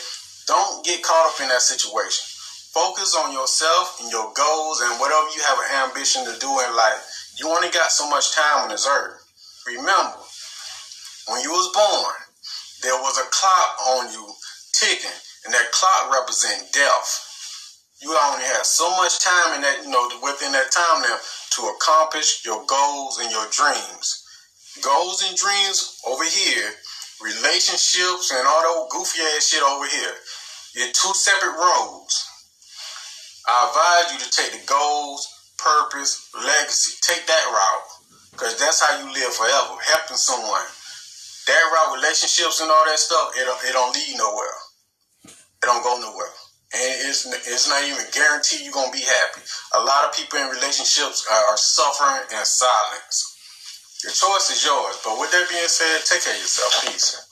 Don't 0.47 0.85
get 0.85 1.03
caught 1.03 1.29
up 1.29 1.41
in 1.41 1.49
that 1.49 1.61
situation. 1.61 2.25
Focus 2.73 3.15
on 3.15 3.33
yourself 3.33 4.01
and 4.01 4.11
your 4.11 4.33
goals 4.33 4.81
and 4.81 4.99
whatever 4.99 5.27
you 5.35 5.41
have 5.45 5.59
an 5.61 5.89
ambition 5.89 6.25
to 6.25 6.33
do 6.39 6.49
in 6.49 6.75
life. 6.75 7.01
You 7.37 7.49
only 7.49 7.69
got 7.69 7.91
so 7.91 8.09
much 8.09 8.33
time 8.33 8.65
on 8.65 8.69
this 8.69 8.87
earth. 8.87 9.21
Remember, 9.67 10.17
when 11.27 11.41
you 11.41 11.51
was 11.51 11.69
born, 11.73 12.15
there 12.81 12.97
was 13.01 13.17
a 13.17 13.29
clock 13.29 13.77
on 13.97 14.11
you 14.13 14.25
ticking, 14.73 15.11
and 15.45 15.53
that 15.53 15.71
clock 15.71 16.13
represents 16.13 16.71
death. 16.71 17.26
You 18.01 18.15
only 18.15 18.45
have 18.45 18.65
so 18.65 18.89
much 18.97 19.19
time 19.19 19.55
in 19.55 19.61
that, 19.61 19.81
you 19.83 19.89
know, 19.89 20.07
within 20.23 20.51
that 20.53 20.71
time 20.71 21.01
now 21.01 21.17
to 21.57 21.61
accomplish 21.75 22.45
your 22.45 22.65
goals 22.67 23.19
and 23.19 23.31
your 23.31 23.47
dreams. 23.49 24.25
Goals 24.83 25.23
and 25.27 25.37
dreams 25.37 26.01
over 26.07 26.23
here, 26.23 26.71
relationships 27.21 28.31
and 28.31 28.45
all 28.47 28.61
that 28.61 28.89
goofy 28.91 29.21
ass 29.35 29.49
shit 29.49 29.63
over 29.63 29.87
here. 29.87 30.15
You're 30.75 30.93
two 30.93 31.13
separate 31.13 31.57
roads. 31.57 32.29
I 33.47 33.69
advise 33.69 34.13
you 34.13 34.19
to 34.25 34.31
take 34.31 34.51
the 34.61 34.67
goals, 34.67 35.27
purpose, 35.57 36.29
legacy. 36.35 36.97
Take 37.01 37.25
that 37.27 37.45
route. 37.51 37.89
Because 38.31 38.59
that's 38.59 38.81
how 38.81 38.99
you 38.99 39.13
live 39.13 39.33
forever, 39.33 39.75
helping 39.87 40.17
someone. 40.17 40.65
That 41.47 41.63
route, 41.73 41.95
relationships 41.97 42.61
and 42.61 42.71
all 42.71 42.85
that 42.85 42.99
stuff, 42.99 43.31
it 43.35 43.47
it 43.69 43.73
don't 43.73 43.95
lead 43.95 44.15
nowhere. 44.17 44.57
It 45.63 45.65
don't 45.67 45.83
go 45.83 45.99
nowhere. 45.99 46.33
And 46.73 47.09
it's, 47.09 47.25
it's 47.25 47.69
not 47.69 47.83
even 47.83 48.03
guaranteed 48.11 48.61
you're 48.61 48.73
going 48.73 48.91
to 48.91 48.97
be 48.97 49.03
happy. 49.03 49.41
A 49.75 49.79
lot 49.79 50.05
of 50.05 50.13
people 50.13 50.39
in 50.39 50.49
relationships 50.49 51.25
are, 51.31 51.45
are 51.51 51.57
suffering 51.57 52.27
in 52.37 52.45
silence. 52.45 53.37
Your 54.03 54.11
choice 54.11 54.51
is 54.51 54.65
yours. 54.65 54.99
But 55.03 55.19
with 55.19 55.31
that 55.31 55.47
being 55.49 55.67
said, 55.67 56.03
take 56.03 56.23
care 56.23 56.33
of 56.35 56.39
yourself. 56.39 56.85
Peace. 56.85 57.27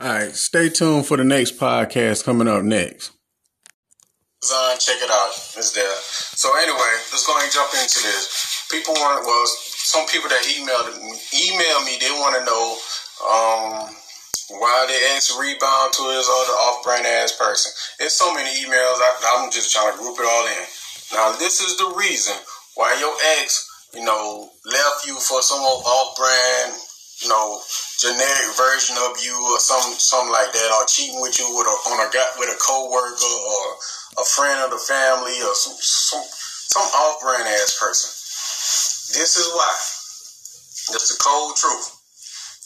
All 0.00 0.08
right, 0.08 0.34
stay 0.34 0.70
tuned 0.70 1.04
for 1.04 1.18
the 1.18 1.24
next 1.24 1.58
podcast 1.58 2.24
coming 2.24 2.48
up 2.48 2.64
next. 2.64 3.12
Design, 4.40 4.78
check 4.80 4.96
it 4.96 5.10
out. 5.10 5.28
It's 5.60 5.72
there. 5.72 5.96
So 6.32 6.48
anyway, 6.56 6.92
let's 7.12 7.26
go 7.26 7.36
and 7.38 7.52
jump 7.52 7.68
into 7.76 8.00
this. 8.00 8.64
People 8.70 8.94
want 8.94 9.26
well, 9.26 9.46
some 9.46 10.06
people 10.06 10.30
that 10.30 10.40
emailed 10.48 10.96
me, 10.96 11.12
email 11.36 11.84
me, 11.84 11.98
they 12.00 12.10
want 12.16 12.40
to 12.40 12.44
know 12.48 12.80
um, 13.28 13.94
why 14.58 14.86
they 14.88 14.98
ex 15.14 15.30
rebound 15.38 15.92
to 15.94 16.02
his 16.10 16.26
other 16.26 16.56
off-brand 16.70 17.06
ass 17.06 17.36
person. 17.36 17.72
It's 18.00 18.14
so 18.14 18.34
many 18.34 18.50
emails. 18.62 18.98
I, 18.98 19.38
I'm 19.38 19.50
just 19.50 19.72
trying 19.72 19.92
to 19.92 19.98
group 19.98 20.18
it 20.18 20.26
all 20.26 20.46
in. 20.46 20.66
Now 21.14 21.38
this 21.38 21.60
is 21.60 21.76
the 21.78 21.94
reason 21.96 22.34
why 22.74 22.96
your 22.98 23.14
ex, 23.38 23.66
you 23.94 24.04
know, 24.04 24.50
left 24.66 25.06
you 25.06 25.14
for 25.14 25.42
some 25.42 25.60
off-brand 25.60 26.78
you 27.20 27.28
know, 27.28 27.60
generic 28.00 28.48
version 28.56 28.96
of 29.04 29.12
you 29.20 29.36
or 29.52 29.60
some 29.60 29.92
something 30.00 30.32
like 30.32 30.52
that, 30.52 30.72
or 30.72 30.88
cheating 30.88 31.20
with 31.20 31.36
you 31.38 31.44
with 31.52 31.68
a 31.68 31.76
on 31.92 32.00
a 32.00 32.08
with 32.40 32.48
a 32.48 32.56
coworker 32.56 33.36
or 33.44 33.64
a 34.20 34.24
friend 34.24 34.56
of 34.64 34.70
the 34.72 34.80
family 34.80 35.36
or 35.44 35.52
some 35.52 35.76
some 35.76 36.24
some 36.24 36.82
off 36.96 37.20
brand 37.20 37.44
ass 37.44 37.76
person. 37.76 38.08
This 39.20 39.36
is 39.36 39.52
why. 39.52 39.72
That's 40.96 41.12
the 41.12 41.20
cold 41.20 41.56
truth, 41.56 41.92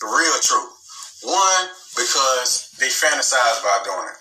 the 0.01 0.07
real 0.07 0.39
truth. 0.39 0.71
One, 1.25 1.65
because 1.97 2.69
they 2.79 2.93
fantasize 2.93 3.65
by 3.65 3.81
doing 3.85 4.09
it. 4.13 4.21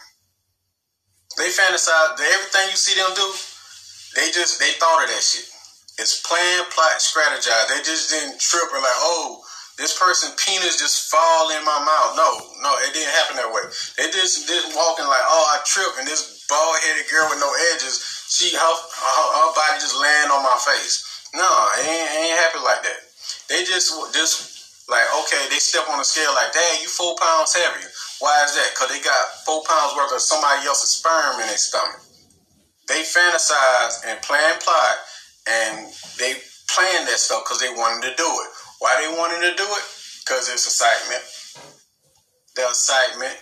They 1.37 1.49
fantasize. 1.49 2.15
Everything 2.15 2.69
you 2.71 2.79
see 2.79 2.95
them 2.95 3.11
do, 3.15 3.27
they 4.15 4.31
just 4.31 4.59
they 4.59 4.71
thought 4.79 5.03
of 5.03 5.09
that 5.09 5.23
shit. 5.23 5.49
It's 5.99 6.21
plan, 6.25 6.65
plot, 6.73 6.97
strategize. 7.03 7.69
They 7.69 7.81
just 7.85 8.09
didn't 8.09 8.39
trip 8.39 8.65
and 8.73 8.81
like, 8.81 9.01
oh, 9.03 9.43
this 9.77 9.97
person 9.97 10.29
penis 10.37 10.77
just 10.77 11.09
fall 11.09 11.49
in 11.53 11.65
my 11.65 11.79
mouth. 11.81 12.13
No, 12.17 12.29
no, 12.61 12.71
it 12.85 12.93
didn't 12.93 13.13
happen 13.13 13.37
that 13.41 13.49
way. 13.49 13.65
They 13.97 14.09
just 14.13 14.45
just 14.47 14.73
walking 14.77 15.05
like, 15.05 15.25
oh, 15.25 15.45
I 15.53 15.61
tripped, 15.65 15.97
and 15.99 16.07
this 16.07 16.45
bald 16.49 16.77
headed 16.85 17.09
girl 17.09 17.29
with 17.29 17.41
no 17.41 17.49
edges, 17.73 17.99
she 18.29 18.53
her, 18.53 18.61
her, 18.61 19.25
her 19.33 19.49
body 19.53 19.81
just 19.81 19.97
land 19.97 20.31
on 20.31 20.45
my 20.45 20.57
face. 20.61 21.01
No, 21.33 21.49
it 21.81 21.85
ain't, 21.89 22.09
it 22.09 22.19
ain't 22.29 22.39
happen 22.39 22.61
like 22.63 22.85
that. 22.85 22.99
They 23.49 23.65
just 23.65 23.89
just 24.13 24.62
like 24.87 25.07
okay, 25.23 25.47
they 25.49 25.59
step 25.59 25.87
on 25.89 25.97
the 25.97 26.03
scale 26.03 26.33
like, 26.35 26.53
dang, 26.53 26.81
you 26.81 26.89
four 26.89 27.15
pounds 27.19 27.53
heavier. 27.55 27.89
Why 28.19 28.43
is 28.45 28.53
that? 28.55 28.75
Cause 28.75 28.89
they 28.89 28.99
got 29.01 29.25
four 29.45 29.63
pounds 29.67 29.95
worth 29.95 30.13
of 30.13 30.21
somebody 30.21 30.67
else's 30.67 30.91
sperm 30.99 31.39
in 31.41 31.47
their 31.47 31.57
stomach. 31.57 32.01
They 32.87 33.01
fantasize 33.01 34.03
and 34.05 34.21
plan 34.21 34.59
plot, 34.59 34.97
and 35.47 35.87
they 36.19 36.35
plan 36.69 37.05
that 37.05 37.19
stuff 37.19 37.43
because 37.45 37.59
they 37.59 37.69
wanted 37.69 38.09
to 38.09 38.15
do 38.15 38.27
it. 38.27 38.49
Why 38.79 38.99
they 38.99 39.07
wanted 39.17 39.39
to 39.49 39.55
do 39.55 39.63
it? 39.63 39.85
Because 40.19 40.49
it's 40.49 40.67
excitement. 40.67 41.23
The 42.55 42.67
excitement. 42.67 43.37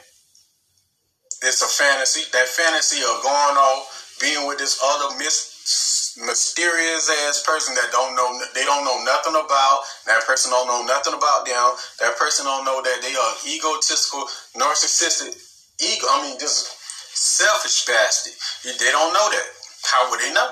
It's 1.44 1.62
a 1.62 1.68
fantasy. 1.68 2.22
That 2.34 2.48
fantasy 2.48 3.02
of 3.02 3.24
going 3.24 3.58
off, 3.58 4.18
being 4.22 4.48
with 4.48 4.60
this 4.60 4.80
other 4.84 5.18
mis- 5.18 6.00
mysterious 6.18 7.10
ass 7.27 7.44
person 7.46 7.75
that 7.75 7.91
don't 7.91 8.15
know 8.15 8.27
they 8.56 8.65
don't 8.65 8.84
know 8.84 9.03
nothing 9.03 9.36
about. 9.36 9.80
That 10.08 10.24
person 10.27 10.51
don't 10.51 10.68
know 10.68 10.84
nothing 10.86 11.13
about 11.13 11.46
them. 11.46 11.75
That 12.00 12.18
person 12.18 12.46
don't 12.46 12.65
know 12.65 12.82
that 12.82 13.00
they 13.01 13.15
are 13.15 13.34
egotistical, 13.48 14.27
narcissistic, 14.58 15.36
ego. 15.80 16.08
I 16.10 16.24
mean, 16.24 16.39
just 16.39 16.68
selfish 17.15 17.86
bastard. 17.86 18.34
They 18.63 18.91
don't 18.91 19.13
know 19.13 19.27
that. 19.32 19.48
How 19.84 20.10
would 20.12 20.20
they 20.20 20.34
know? 20.34 20.51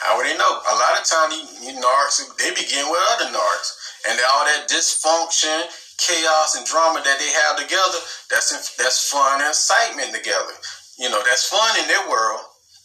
How 0.00 0.16
would 0.16 0.26
they 0.26 0.36
know? 0.38 0.52
A 0.62 0.74
lot 0.78 1.00
of 1.00 1.04
times, 1.04 1.34
you, 1.62 1.74
narcs, 1.74 2.22
they 2.38 2.50
begin 2.54 2.86
with 2.90 3.02
other 3.16 3.30
narcs. 3.34 3.70
And 4.08 4.20
all 4.32 4.44
that 4.46 4.68
dysfunction, 4.70 5.66
chaos, 5.98 6.54
and 6.54 6.66
drama 6.66 7.02
that 7.02 7.18
they 7.18 7.30
have 7.30 7.58
together, 7.58 7.98
that's 8.30 8.54
that's 8.76 9.10
fun 9.10 9.40
and 9.40 9.50
excitement 9.50 10.14
together. 10.14 10.54
You 10.98 11.10
know, 11.10 11.22
that's 11.26 11.48
fun 11.48 11.80
in 11.82 11.88
their 11.88 12.08
world. 12.08 12.40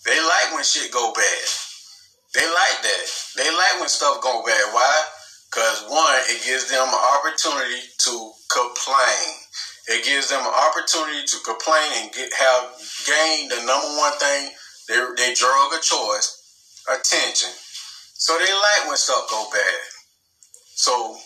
They 0.05 0.19
like 0.19 0.53
when 0.53 0.63
shit 0.63 0.91
go 0.91 1.13
bad. 1.13 1.47
They 2.33 2.45
like 2.45 2.77
that. 2.83 3.05
They 3.37 3.49
like 3.49 3.79
when 3.79 3.89
stuff 3.89 4.21
go 4.21 4.43
bad. 4.45 4.73
Why? 4.73 5.05
Because 5.49 5.85
one, 5.87 6.19
it 6.27 6.43
gives 6.43 6.69
them 6.69 6.87
an 6.87 7.03
opportunity 7.17 7.81
to 8.09 8.31
complain. 8.51 9.25
It 9.87 10.03
gives 10.05 10.29
them 10.29 10.41
an 10.41 10.53
opportunity 10.53 11.25
to 11.27 11.37
complain 11.45 11.89
and 12.01 12.11
get 12.11 12.33
have 12.33 12.73
gained 13.05 13.51
the 13.51 13.61
number 13.65 13.91
one 13.97 14.17
thing 14.17 14.49
they 14.87 14.99
they 15.17 15.33
drug 15.33 15.73
a 15.73 15.79
choice 15.79 16.43
attention. 16.89 17.49
So 18.13 18.37
they 18.37 18.51
like 18.51 18.87
when 18.87 18.97
stuff 18.97 19.29
go 19.29 19.45
bad. 19.51 19.79
So 20.75 21.17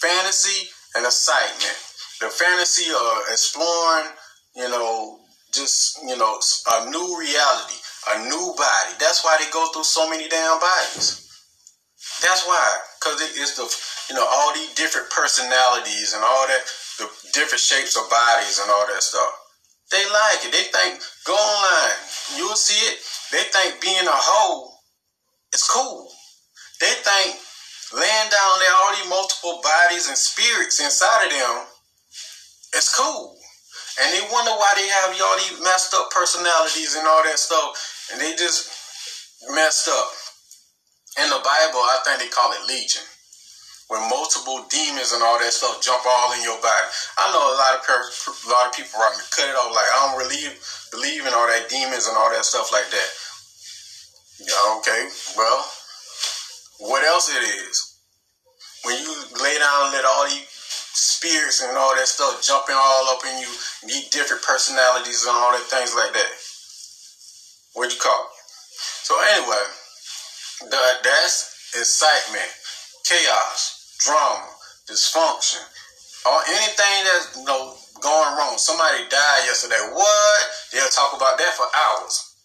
fantasy 0.00 0.68
and 0.94 1.04
excitement. 1.04 1.76
The 2.20 2.28
fantasy 2.28 2.90
of 2.90 3.22
exploring, 3.30 4.08
you 4.56 4.68
know, 4.68 5.20
just, 5.52 5.98
you 6.02 6.16
know, 6.16 6.38
a 6.72 6.90
new 6.90 7.18
reality, 7.18 7.76
a 8.14 8.28
new 8.28 8.54
body. 8.56 8.92
That's 8.98 9.24
why 9.24 9.36
they 9.40 9.50
go 9.50 9.70
through 9.72 9.84
so 9.84 10.08
many 10.10 10.28
damn 10.28 10.60
bodies. 10.60 11.22
That's 12.22 12.46
why. 12.46 12.78
Because 13.00 13.20
it 13.22 13.36
is 13.38 13.56
the, 13.56 13.66
you 14.10 14.14
know, 14.16 14.26
all 14.26 14.54
these 14.54 14.74
different 14.74 15.10
personalities 15.10 16.14
and 16.14 16.22
all 16.24 16.46
that, 16.46 16.64
the 16.98 17.08
different 17.32 17.60
shapes 17.60 17.96
of 17.96 18.08
bodies 18.10 18.60
and 18.62 18.70
all 18.70 18.86
that 18.86 19.02
stuff. 19.02 19.32
They 19.90 20.04
like 20.04 20.44
it. 20.46 20.52
They 20.52 20.66
think, 20.72 21.00
go 21.26 21.34
online. 21.34 21.98
You'll 22.36 22.56
see 22.56 22.78
it. 22.90 22.98
They 23.32 23.44
think 23.50 23.80
being 23.80 24.06
a 24.06 24.14
hoe 24.14 24.76
it's 25.52 25.68
cool. 25.72 26.12
They 26.80 26.92
think 27.00 27.36
laying 27.94 28.30
down 28.30 28.54
there 28.60 28.76
all 28.76 28.92
these 28.96 29.08
multiple 29.08 29.60
bodies 29.62 30.08
and 30.08 30.16
spirits 30.16 30.80
inside 30.80 31.24
of 31.24 31.30
them, 31.32 31.64
it's 32.74 32.94
cool. 32.94 33.38
And 34.02 34.12
they 34.12 34.20
wonder 34.28 34.52
why 34.52 34.72
they 34.76 34.88
have 35.00 35.16
y'all 35.16 35.36
these 35.40 35.56
messed 35.64 35.94
up 35.94 36.10
personalities 36.10 36.96
and 36.96 37.06
all 37.06 37.22
that 37.24 37.38
stuff. 37.38 37.72
And 38.12 38.20
they 38.20 38.36
just 38.36 38.68
messed 39.52 39.88
up. 39.88 40.08
In 41.16 41.30
the 41.32 41.40
Bible, 41.40 41.80
I 41.80 42.00
think 42.04 42.20
they 42.20 42.28
call 42.28 42.52
it 42.52 42.68
legion. 42.68 43.02
When 43.88 44.04
multiple 44.10 44.66
demons 44.68 45.12
and 45.12 45.22
all 45.22 45.38
that 45.38 45.52
stuff 45.52 45.80
jump 45.80 46.02
all 46.04 46.34
in 46.34 46.42
your 46.42 46.60
body. 46.60 46.88
I 47.16 47.32
know 47.32 47.40
a 47.40 47.56
lot 47.56 47.72
of 47.78 47.86
a 47.86 48.48
lot 48.50 48.66
of 48.68 48.74
people 48.76 49.00
are 49.00 49.08
gonna 49.14 49.30
cut 49.30 49.48
it 49.48 49.56
off 49.56 49.72
like 49.72 49.86
I 49.86 49.96
don't 50.04 50.18
really 50.18 50.44
believe 50.90 51.24
in 51.24 51.32
all 51.32 51.46
that 51.46 51.70
demons 51.70 52.04
and 52.04 52.18
all 52.18 52.28
that 52.34 52.44
stuff 52.44 52.68
like 52.74 52.90
that. 52.90 53.10
Yeah, 54.42 54.76
okay. 54.82 55.08
Well, 55.38 55.64
what 56.90 57.04
else 57.04 57.30
it 57.30 57.40
is? 57.40 57.96
When 58.84 58.98
you 58.98 59.08
lay 59.40 59.56
down 59.56 59.88
and 59.88 59.92
let 59.94 60.04
all 60.04 60.26
these 60.28 60.44
spirits 60.96 61.60
and 61.60 61.76
all 61.76 61.94
that 61.94 62.08
stuff 62.08 62.40
jumping 62.40 62.74
all 62.74 63.12
up 63.12 63.20
in 63.28 63.36
you, 63.38 63.50
meet 63.84 64.10
different 64.10 64.42
personalities 64.42 65.24
and 65.28 65.36
all 65.36 65.52
that 65.52 65.68
things 65.68 65.92
like 65.94 66.12
that. 66.12 66.32
What'd 67.76 67.92
you 67.92 68.00
call 68.00 68.16
it? 68.16 68.32
So 69.04 69.12
anyway, 69.36 69.64
the, 70.72 70.80
that's 71.04 71.52
excitement, 71.76 72.48
chaos, 73.04 73.92
drama, 74.00 74.48
dysfunction, 74.88 75.60
or 76.24 76.40
anything 76.48 76.96
that's 77.04 77.36
you 77.36 77.44
know 77.44 77.76
going 78.00 78.32
wrong. 78.40 78.56
Somebody 78.56 79.04
died 79.12 79.44
yesterday. 79.44 79.78
What? 79.92 80.40
They'll 80.72 80.88
talk 80.88 81.12
about 81.12 81.36
that 81.38 81.52
for 81.54 81.68
hours 81.70 82.36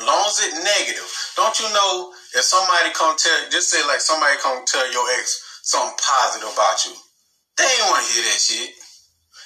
long 0.00 0.26
as 0.26 0.40
it 0.40 0.54
negative. 0.64 1.08
Don't 1.36 1.58
you 1.60 1.68
know 1.70 2.12
if 2.34 2.42
somebody 2.42 2.90
come 2.94 3.16
tell 3.16 3.50
just 3.50 3.70
say 3.70 3.80
like 3.86 4.00
somebody 4.00 4.36
come 4.40 4.64
tell 4.66 4.86
your 4.92 5.04
ex 5.18 5.60
something 5.62 5.96
positive 6.00 6.48
about 6.48 6.84
you, 6.86 6.94
they 7.58 7.64
ain't 7.64 7.88
want 7.90 8.06
to 8.06 8.12
hear 8.12 8.24
that 8.24 8.40
shit. 8.40 8.70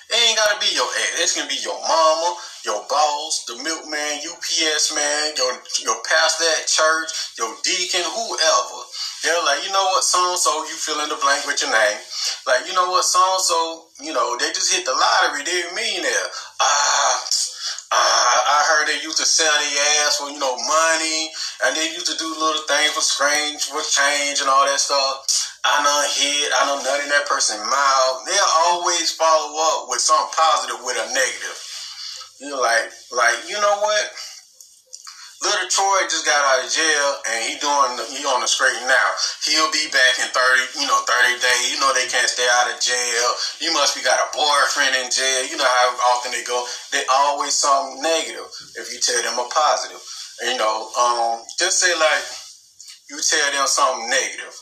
It 0.06 0.14
ain't 0.22 0.38
gotta 0.38 0.60
be 0.62 0.70
your 0.70 0.86
ex. 0.86 1.10
It's 1.18 1.34
gonna 1.34 1.50
be 1.50 1.58
your 1.66 1.80
mama, 1.82 2.38
your 2.64 2.86
boss, 2.86 3.42
the 3.50 3.58
milkman, 3.58 4.22
UPS 4.22 4.94
man, 4.94 5.34
your 5.36 5.50
your 5.82 5.98
pastor 6.06 6.46
at 6.62 6.68
church, 6.70 7.10
your 7.38 7.50
deacon, 7.66 8.06
whoever. 8.06 8.80
They're 9.24 9.42
like, 9.42 9.66
you 9.66 9.72
know 9.74 9.82
what, 9.90 10.04
so 10.04 10.22
and 10.30 10.38
so, 10.38 10.62
you 10.70 10.78
fill 10.78 11.02
in 11.02 11.10
the 11.10 11.18
blank 11.18 11.46
with 11.46 11.60
your 11.60 11.72
name. 11.72 11.98
Like, 12.46 12.68
you 12.68 12.74
know 12.74 12.86
what, 12.90 13.02
so 13.04 13.18
and 13.18 13.42
so, 13.42 13.90
you 14.00 14.12
know, 14.14 14.38
they 14.38 14.46
just 14.54 14.70
hit 14.72 14.84
the 14.86 14.94
lottery. 14.94 15.42
They're 15.42 15.72
a 15.72 15.74
millionaire. 15.74 16.28
Ah. 16.62 17.26
Uh, 17.90 17.96
I 18.46 18.58
heard 18.70 18.88
they 18.88 19.02
used 19.02 19.18
to 19.18 19.26
sell 19.26 19.50
their 19.50 20.06
ass 20.06 20.18
for, 20.18 20.30
you 20.30 20.38
know, 20.38 20.56
money, 20.58 21.30
and 21.64 21.76
they 21.76 21.90
used 21.94 22.06
to 22.06 22.18
do 22.18 22.28
little 22.28 22.62
things 22.66 22.92
for 22.92 23.00
strange, 23.02 23.64
for 23.64 23.82
change 23.82 24.40
and 24.40 24.50
all 24.50 24.66
that 24.66 24.78
stuff. 24.80 25.26
I 25.66 25.82
know 25.82 25.98
hit, 26.14 26.48
I 26.54 26.60
know 26.70 26.78
nothing 26.78 27.10
that 27.10 27.26
person 27.26 27.58
mouth. 27.58 28.16
They'll 28.26 28.54
always 28.70 29.10
follow 29.12 29.50
up 29.58 29.90
with 29.90 30.00
something 30.00 30.30
positive 30.30 30.78
with 30.86 30.94
a 30.94 31.06
negative. 31.10 31.58
You're 32.38 32.60
like, 32.60 32.92
like, 33.10 33.48
you 33.48 33.58
know 33.58 33.78
what? 33.82 34.06
Little 35.42 35.68
Troy 35.68 36.00
just 36.08 36.24
got 36.24 36.40
out 36.40 36.64
of 36.64 36.72
jail 36.72 37.08
and 37.28 37.38
he 37.44 37.60
doing 37.60 37.92
he 38.08 38.24
on 38.24 38.40
the 38.40 38.48
straight 38.48 38.80
now. 38.88 39.08
He'll 39.44 39.70
be 39.70 39.84
back 39.92 40.16
in 40.16 40.32
thirty, 40.32 40.64
you 40.80 40.88
know, 40.88 40.96
thirty 41.04 41.36
days. 41.36 41.76
You 41.76 41.78
know 41.78 41.92
they 41.92 42.08
can't 42.08 42.28
stay 42.28 42.46
out 42.56 42.72
of 42.72 42.80
jail. 42.80 43.26
You 43.60 43.68
must 43.76 43.92
be 43.92 44.00
got 44.00 44.16
a 44.16 44.32
boyfriend 44.32 44.96
in 44.96 45.12
jail. 45.12 45.44
You 45.44 45.60
know 45.60 45.68
how 45.68 46.16
often 46.16 46.32
they 46.32 46.42
go. 46.42 46.64
They 46.90 47.04
always 47.12 47.52
something 47.52 48.00
negative. 48.00 48.48
If 48.80 48.88
you 48.88 48.98
tell 48.98 49.20
them 49.20 49.36
a 49.36 49.46
positive, 49.52 50.00
you 50.40 50.56
know, 50.56 50.88
um, 50.96 51.44
just 51.60 51.84
say 51.84 51.92
like 51.92 52.24
you 53.12 53.20
tell 53.20 53.52
them 53.52 53.68
something 53.68 54.08
negative, 54.08 54.56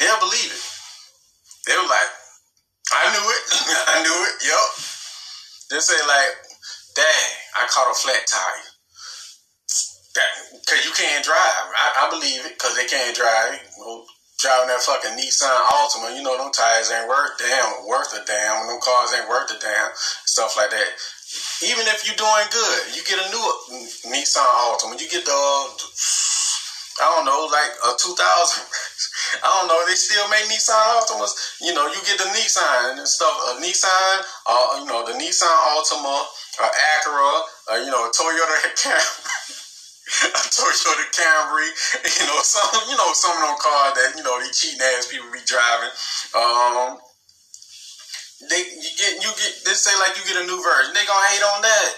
they'll 0.00 0.18
believe 0.24 0.50
it. 0.50 0.64
They're 1.66 1.84
like, 1.84 2.10
I 2.90 3.04
knew 3.14 3.26
it. 3.30 3.42
I 3.94 3.96
knew 4.02 4.18
it. 4.26 4.34
Yup. 4.42 4.70
Just 5.70 5.86
say 5.86 6.00
like, 6.08 6.34
dang, 6.96 7.30
I 7.54 7.68
caught 7.70 7.92
a 7.92 7.94
flat 7.94 8.26
tire. 8.26 8.66
That 10.18 10.30
because 10.50 10.82
you 10.84 10.90
can't 10.90 11.24
drive. 11.24 11.64
I, 11.70 12.06
I 12.06 12.10
believe 12.10 12.42
it 12.42 12.58
because 12.58 12.74
they 12.74 12.86
can't 12.90 13.14
drive. 13.14 13.62
Know, 13.78 14.02
driving 14.42 14.72
that 14.72 14.82
fucking 14.82 15.14
Nissan 15.14 15.54
Altima, 15.70 16.16
you 16.16 16.24
know 16.24 16.34
them 16.34 16.50
tires 16.50 16.90
ain't 16.90 17.06
worth 17.06 17.38
damn, 17.38 17.86
worth 17.86 18.10
a 18.16 18.24
damn. 18.26 18.66
Them 18.66 18.80
cars 18.82 19.14
ain't 19.14 19.28
worth 19.28 19.54
a 19.54 19.58
damn. 19.60 19.90
Stuff 20.26 20.56
like 20.56 20.70
that. 20.74 20.90
Even 21.62 21.86
if 21.86 22.02
you're 22.02 22.18
doing 22.18 22.48
good, 22.50 22.96
you 22.96 23.04
get 23.06 23.22
a 23.22 23.30
new 23.30 23.46
Nissan 24.10 24.42
Altima. 24.42 24.98
You 24.98 25.06
get 25.06 25.24
the, 25.24 25.30
I 25.30 27.06
don't 27.14 27.26
know, 27.28 27.46
like 27.52 27.70
a 27.86 27.94
2000. 27.94 28.66
I 29.38 29.46
don't 29.46 29.68
know. 29.70 29.78
They 29.86 29.94
still 29.94 30.26
make 30.28 30.46
Nissan 30.50 30.74
Altimas. 30.98 31.32
You 31.62 31.74
know, 31.74 31.86
you 31.86 32.00
get 32.02 32.18
the 32.18 32.28
Nissan 32.34 32.98
and 32.98 33.06
stuff. 33.08 33.34
A 33.54 33.62
Nissan, 33.62 34.14
uh, 34.46 34.82
you 34.82 34.86
know, 34.86 35.06
the 35.06 35.14
Nissan 35.14 35.54
Altima, 35.70 36.26
a 36.60 36.66
Acura, 36.66 37.30
uh, 37.70 37.78
you 37.84 37.90
know, 37.90 38.06
a 38.06 38.10
Toyota 38.10 38.58
Camry. 38.80 39.30
a 40.26 40.42
Toyota 40.50 41.06
Camry, 41.14 41.68
you 42.18 42.26
know, 42.26 42.42
some 42.42 42.66
you 42.90 42.96
know 42.96 43.12
some 43.14 43.30
of 43.30 43.42
them 43.46 43.56
cars 43.62 43.94
that 43.94 44.14
you 44.16 44.24
know 44.24 44.40
these 44.42 44.58
cheating 44.58 44.82
ass 44.82 45.06
people 45.06 45.30
be 45.30 45.38
driving. 45.46 45.94
Um, 46.34 46.98
they 48.48 48.58
you 48.58 48.90
get 48.98 49.12
you 49.22 49.30
get 49.36 49.52
they 49.64 49.76
say 49.76 49.94
like 50.00 50.16
you 50.16 50.24
get 50.26 50.42
a 50.42 50.46
new 50.46 50.58
version. 50.58 50.94
They 50.94 51.06
gonna 51.06 51.28
hate 51.30 51.44
on 51.44 51.62
that. 51.62 51.92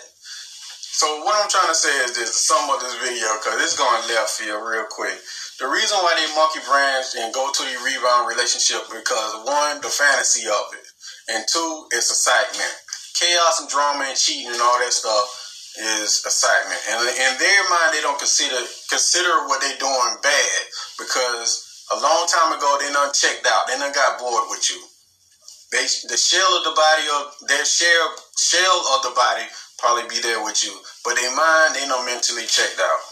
So 0.92 1.24
what 1.24 1.34
I'm 1.40 1.48
trying 1.48 1.70
to 1.70 1.74
say 1.74 1.90
is 2.04 2.12
this: 2.14 2.34
sum 2.34 2.68
up 2.68 2.80
this 2.80 2.94
video 3.00 3.26
because 3.40 3.62
it's 3.62 3.78
going 3.78 4.02
left 4.12 4.30
field 4.36 4.60
real 4.62 4.84
quick. 4.90 5.18
The 5.62 5.70
reason 5.70 5.94
why 6.02 6.18
they 6.18 6.26
monkey 6.34 6.58
branch 6.66 7.14
and 7.22 7.30
go 7.30 7.46
to 7.46 7.62
the 7.62 7.78
rebound 7.86 8.26
relationship 8.26 8.82
because 8.90 9.46
one, 9.46 9.78
the 9.78 9.94
fantasy 9.94 10.50
of 10.50 10.66
it, 10.74 10.82
and 11.30 11.46
two, 11.46 11.86
it's 11.94 12.10
excitement, 12.10 12.74
chaos 13.14 13.62
and 13.62 13.70
drama 13.70 14.10
and 14.10 14.18
cheating 14.18 14.50
and 14.50 14.58
all 14.58 14.82
that 14.82 14.90
stuff 14.90 15.22
is 15.78 16.18
excitement. 16.26 16.82
And 16.90 16.98
in 17.14 17.32
their 17.38 17.62
mind, 17.70 17.94
they 17.94 18.02
don't 18.02 18.18
consider 18.18 18.58
consider 18.90 19.46
what 19.46 19.62
they're 19.62 19.78
doing 19.78 20.18
bad 20.18 20.58
because 20.98 21.62
a 21.94 21.98
long 22.02 22.26
time 22.26 22.58
ago 22.58 22.82
they 22.82 22.90
done 22.90 23.14
checked 23.14 23.46
out. 23.46 23.70
They 23.70 23.78
done 23.78 23.94
got 23.94 24.18
bored 24.18 24.50
with 24.50 24.66
you. 24.66 24.82
They 25.70 25.86
the 26.10 26.18
shell 26.18 26.58
of 26.58 26.66
the 26.66 26.74
body 26.74 27.06
of 27.06 27.22
their 27.46 27.62
shell 27.62 28.18
shell 28.34 28.98
of 28.98 29.06
the 29.06 29.14
body 29.14 29.46
probably 29.78 30.10
be 30.10 30.18
there 30.26 30.42
with 30.42 30.58
you, 30.66 30.74
but 31.06 31.14
their 31.14 31.30
mind 31.30 31.78
they 31.78 31.86
not 31.86 32.02
mentally 32.02 32.50
checked 32.50 32.82
out. 32.82 33.11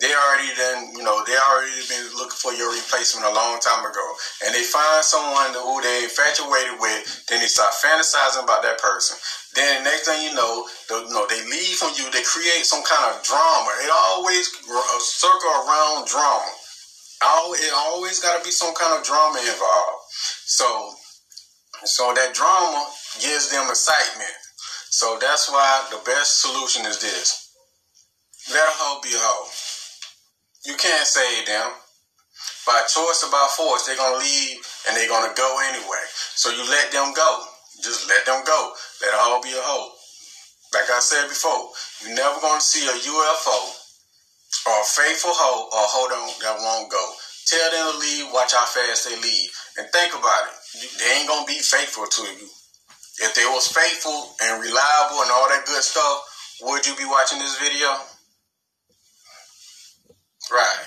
They 0.00 0.12
already 0.14 0.50
then 0.56 0.92
you 0.96 1.04
know 1.04 1.22
they 1.26 1.36
already 1.36 1.82
been 1.88 2.06
looking 2.16 2.38
for 2.38 2.54
your 2.54 2.70
replacement 2.74 3.26
a 3.26 3.34
long 3.34 3.60
time 3.60 3.84
ago, 3.86 4.06
and 4.46 4.54
they 4.54 4.64
find 4.64 5.04
someone 5.04 5.54
who 5.54 5.82
they 5.82 6.04
infatuated 6.04 6.78
with. 6.80 7.26
Then 7.28 7.40
they 7.40 7.48
start 7.50 7.74
fantasizing 7.74 8.44
about 8.44 8.62
that 8.62 8.78
person. 8.78 9.18
Then 9.54 9.84
next 9.84 10.06
thing 10.06 10.22
you 10.22 10.34
know, 10.34 10.66
the, 10.88 11.06
you 11.08 11.14
know, 11.14 11.26
they 11.28 11.42
leave 11.50 11.76
from 11.78 11.94
you. 11.96 12.10
They 12.10 12.22
create 12.22 12.64
some 12.66 12.84
kind 12.84 13.14
of 13.14 13.22
drama. 13.24 13.70
It 13.82 13.90
always 13.90 14.48
uh, 14.70 15.00
circle 15.00 15.50
around 15.66 16.08
drama. 16.08 16.52
It 17.58 17.72
always 17.74 18.20
got 18.20 18.38
to 18.38 18.44
be 18.44 18.50
some 18.52 18.74
kind 18.74 18.98
of 18.98 19.04
drama 19.06 19.38
involved. 19.40 20.02
So, 20.46 20.94
so 21.84 22.14
that 22.14 22.34
drama 22.34 22.86
gives 23.20 23.50
them 23.50 23.68
excitement. 23.70 24.34
So 24.90 25.18
that's 25.20 25.50
why 25.50 25.86
the 25.90 26.00
best 26.06 26.40
solution 26.42 26.86
is 26.86 27.00
this: 27.00 27.52
let 28.50 28.64
a 28.68 28.72
hoe 28.72 29.00
be 29.02 29.10
a 29.10 29.18
hoe. 29.18 29.47
You 30.66 30.74
can't 30.76 31.06
save 31.06 31.46
them 31.46 31.70
by 32.66 32.82
choice 32.88 33.22
or 33.24 33.30
by 33.30 33.48
force. 33.56 33.86
They're 33.86 33.96
gonna 33.96 34.18
leave 34.18 34.58
and 34.88 34.96
they're 34.96 35.08
gonna 35.08 35.34
go 35.36 35.58
anyway. 35.68 36.04
So 36.34 36.50
you 36.50 36.62
let 36.68 36.92
them 36.92 37.12
go. 37.14 37.44
Just 37.82 38.08
let 38.08 38.26
them 38.26 38.42
go. 38.44 38.72
Let 39.02 39.14
it 39.14 39.20
all 39.20 39.42
be 39.42 39.50
a 39.50 39.62
hoe. 39.62 39.94
Like 40.74 40.90
I 40.90 41.00
said 41.00 41.28
before, 41.28 41.72
you're 42.02 42.14
never 42.14 42.40
going 42.40 42.60
to 42.60 42.64
see 42.64 42.84
a 42.84 42.92
UFO 42.92 43.58
or 44.68 44.76
a 44.82 44.84
faithful 44.84 45.32
hoe 45.32 45.64
or 45.72 45.80
a 45.80 45.88
hoe 45.88 46.08
that 46.12 46.60
won't 46.60 46.90
go. 46.90 47.04
Tell 47.46 47.70
them 47.72 47.94
to 47.94 47.98
leave, 48.04 48.28
watch 48.34 48.52
how 48.52 48.66
fast 48.66 49.08
they 49.08 49.16
leave. 49.16 49.48
And 49.78 49.88
think 49.88 50.12
about 50.12 50.52
it. 50.52 50.56
They 51.00 51.08
ain't 51.16 51.28
going 51.28 51.46
to 51.46 51.52
be 51.52 51.60
faithful 51.64 52.04
to 52.04 52.22
you. 52.36 52.48
If 53.24 53.32
they 53.34 53.46
was 53.48 53.72
faithful 53.72 54.36
and 54.44 54.60
reliable 54.60 55.24
and 55.24 55.32
all 55.32 55.48
that 55.48 55.64
good 55.64 55.82
stuff, 55.82 56.60
would 56.62 56.84
you 56.84 56.94
be 56.96 57.08
watching 57.08 57.38
this 57.38 57.56
video? 57.56 57.96
Right. 60.50 60.86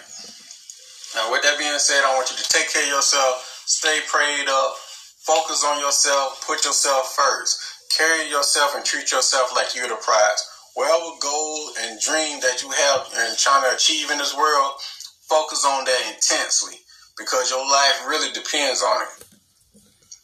Now, 1.15 1.31
with 1.31 1.43
that 1.43 1.57
being 1.59 1.77
said, 1.77 2.01
I 2.03 2.15
want 2.15 2.31
you 2.31 2.37
to 2.37 2.49
take 2.49 2.71
care 2.71 2.83
of 2.83 2.89
yourself, 2.89 3.63
stay 3.65 3.99
prayed 4.07 4.47
up, 4.47 4.75
Focus 5.21 5.63
on 5.63 5.79
yourself, 5.79 6.43
put 6.47 6.65
yourself 6.65 7.13
first. 7.13 7.61
Carry 7.95 8.27
yourself 8.27 8.73
and 8.73 8.83
treat 8.83 9.11
yourself 9.11 9.53
like 9.55 9.75
you're 9.75 9.87
the 9.87 9.95
prize. 9.95 10.41
Whatever 10.73 11.13
goal 11.21 11.69
and 11.79 12.01
dream 12.01 12.39
that 12.41 12.63
you 12.63 12.71
have 12.71 13.05
and 13.15 13.37
trying 13.37 13.69
to 13.69 13.75
achieve 13.75 14.09
in 14.09 14.17
this 14.17 14.35
world, 14.35 14.71
focus 15.29 15.63
on 15.63 15.85
that 15.85 16.13
intensely 16.15 16.79
because 17.19 17.51
your 17.51 17.61
life 17.61 18.03
really 18.07 18.33
depends 18.33 18.81
on 18.81 19.03
it. 19.03 19.25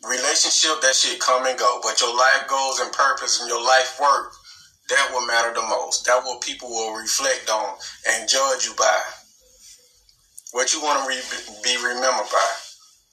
Relationship, 0.04 0.82
that 0.82 0.96
shit 0.96 1.20
come 1.20 1.46
and 1.46 1.60
go, 1.60 1.80
but 1.84 2.02
your 2.02 2.16
life 2.18 2.48
goals 2.50 2.80
and 2.80 2.92
purpose 2.92 3.40
and 3.40 3.48
your 3.48 3.64
life 3.64 4.00
work, 4.02 4.34
that 4.90 5.10
will 5.14 5.28
matter 5.28 5.54
the 5.54 5.62
most. 5.62 6.08
That 6.08 6.24
what 6.26 6.42
people 6.42 6.70
will 6.70 6.96
reflect 6.96 7.52
on 7.52 7.78
and 8.10 8.28
judge 8.28 8.66
you 8.66 8.74
by. 8.74 9.00
What 10.52 10.74
you 10.74 10.80
want 10.82 11.04
to 11.04 11.06
re- 11.10 11.30
be 11.64 11.76
remembered 11.78 12.30
by. 12.32 12.50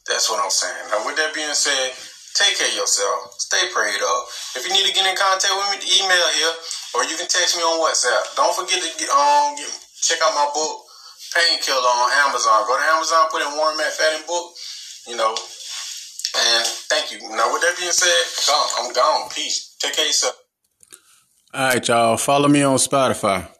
That's 0.07 0.31
what 0.31 0.39
I'm 0.39 0.53
saying. 0.53 0.93
Now, 0.93 1.03
with 1.07 1.17
that 1.17 1.35
being 1.35 1.55
said, 1.57 1.97
take 2.37 2.59
care 2.61 2.69
of 2.69 2.77
yourself. 2.77 3.35
Stay 3.41 3.73
prayed 3.73 3.99
up. 4.05 4.23
If 4.55 4.69
you 4.69 4.73
need 4.73 4.87
to 4.87 4.95
get 4.95 5.09
in 5.09 5.17
contact 5.17 5.51
with 5.51 5.69
me, 5.75 5.79
email 5.99 6.29
here, 6.37 6.55
or 6.95 7.03
you 7.09 7.17
can 7.17 7.27
text 7.27 7.57
me 7.57 7.63
on 7.65 7.81
WhatsApp. 7.81 8.37
Don't 8.37 8.55
forget 8.55 8.79
to 8.79 8.91
get, 9.01 9.09
um 9.11 9.57
get, 9.57 9.71
check 10.05 10.21
out 10.23 10.37
my 10.37 10.47
book, 10.53 10.85
Painkiller, 11.33 11.91
on 12.05 12.13
Amazon. 12.29 12.69
Go 12.69 12.77
to 12.77 12.85
Amazon, 12.85 13.33
put 13.33 13.43
in 13.43 13.51
Warren 13.57 13.81
McFadden 13.81 14.27
book. 14.29 14.55
You 15.09 15.17
know, 15.17 15.35
and 15.35 16.65
thank 16.89 17.13
you. 17.13 17.19
Now, 17.35 17.53
with 17.53 17.63
that 17.63 17.75
being 17.79 17.93
said, 17.93 18.25
gone. 18.47 18.69
I'm 18.79 18.93
gone. 18.93 19.31
Peace. 19.31 19.77
Take 19.81 19.95
care 19.95 20.05
of 20.05 20.09
yourself. 20.09 20.37
All 21.53 21.69
right, 21.69 21.89
y'all. 21.89 22.17
Follow 22.17 22.49
me 22.49 22.63
on 22.63 22.77
Spotify. 22.77 23.54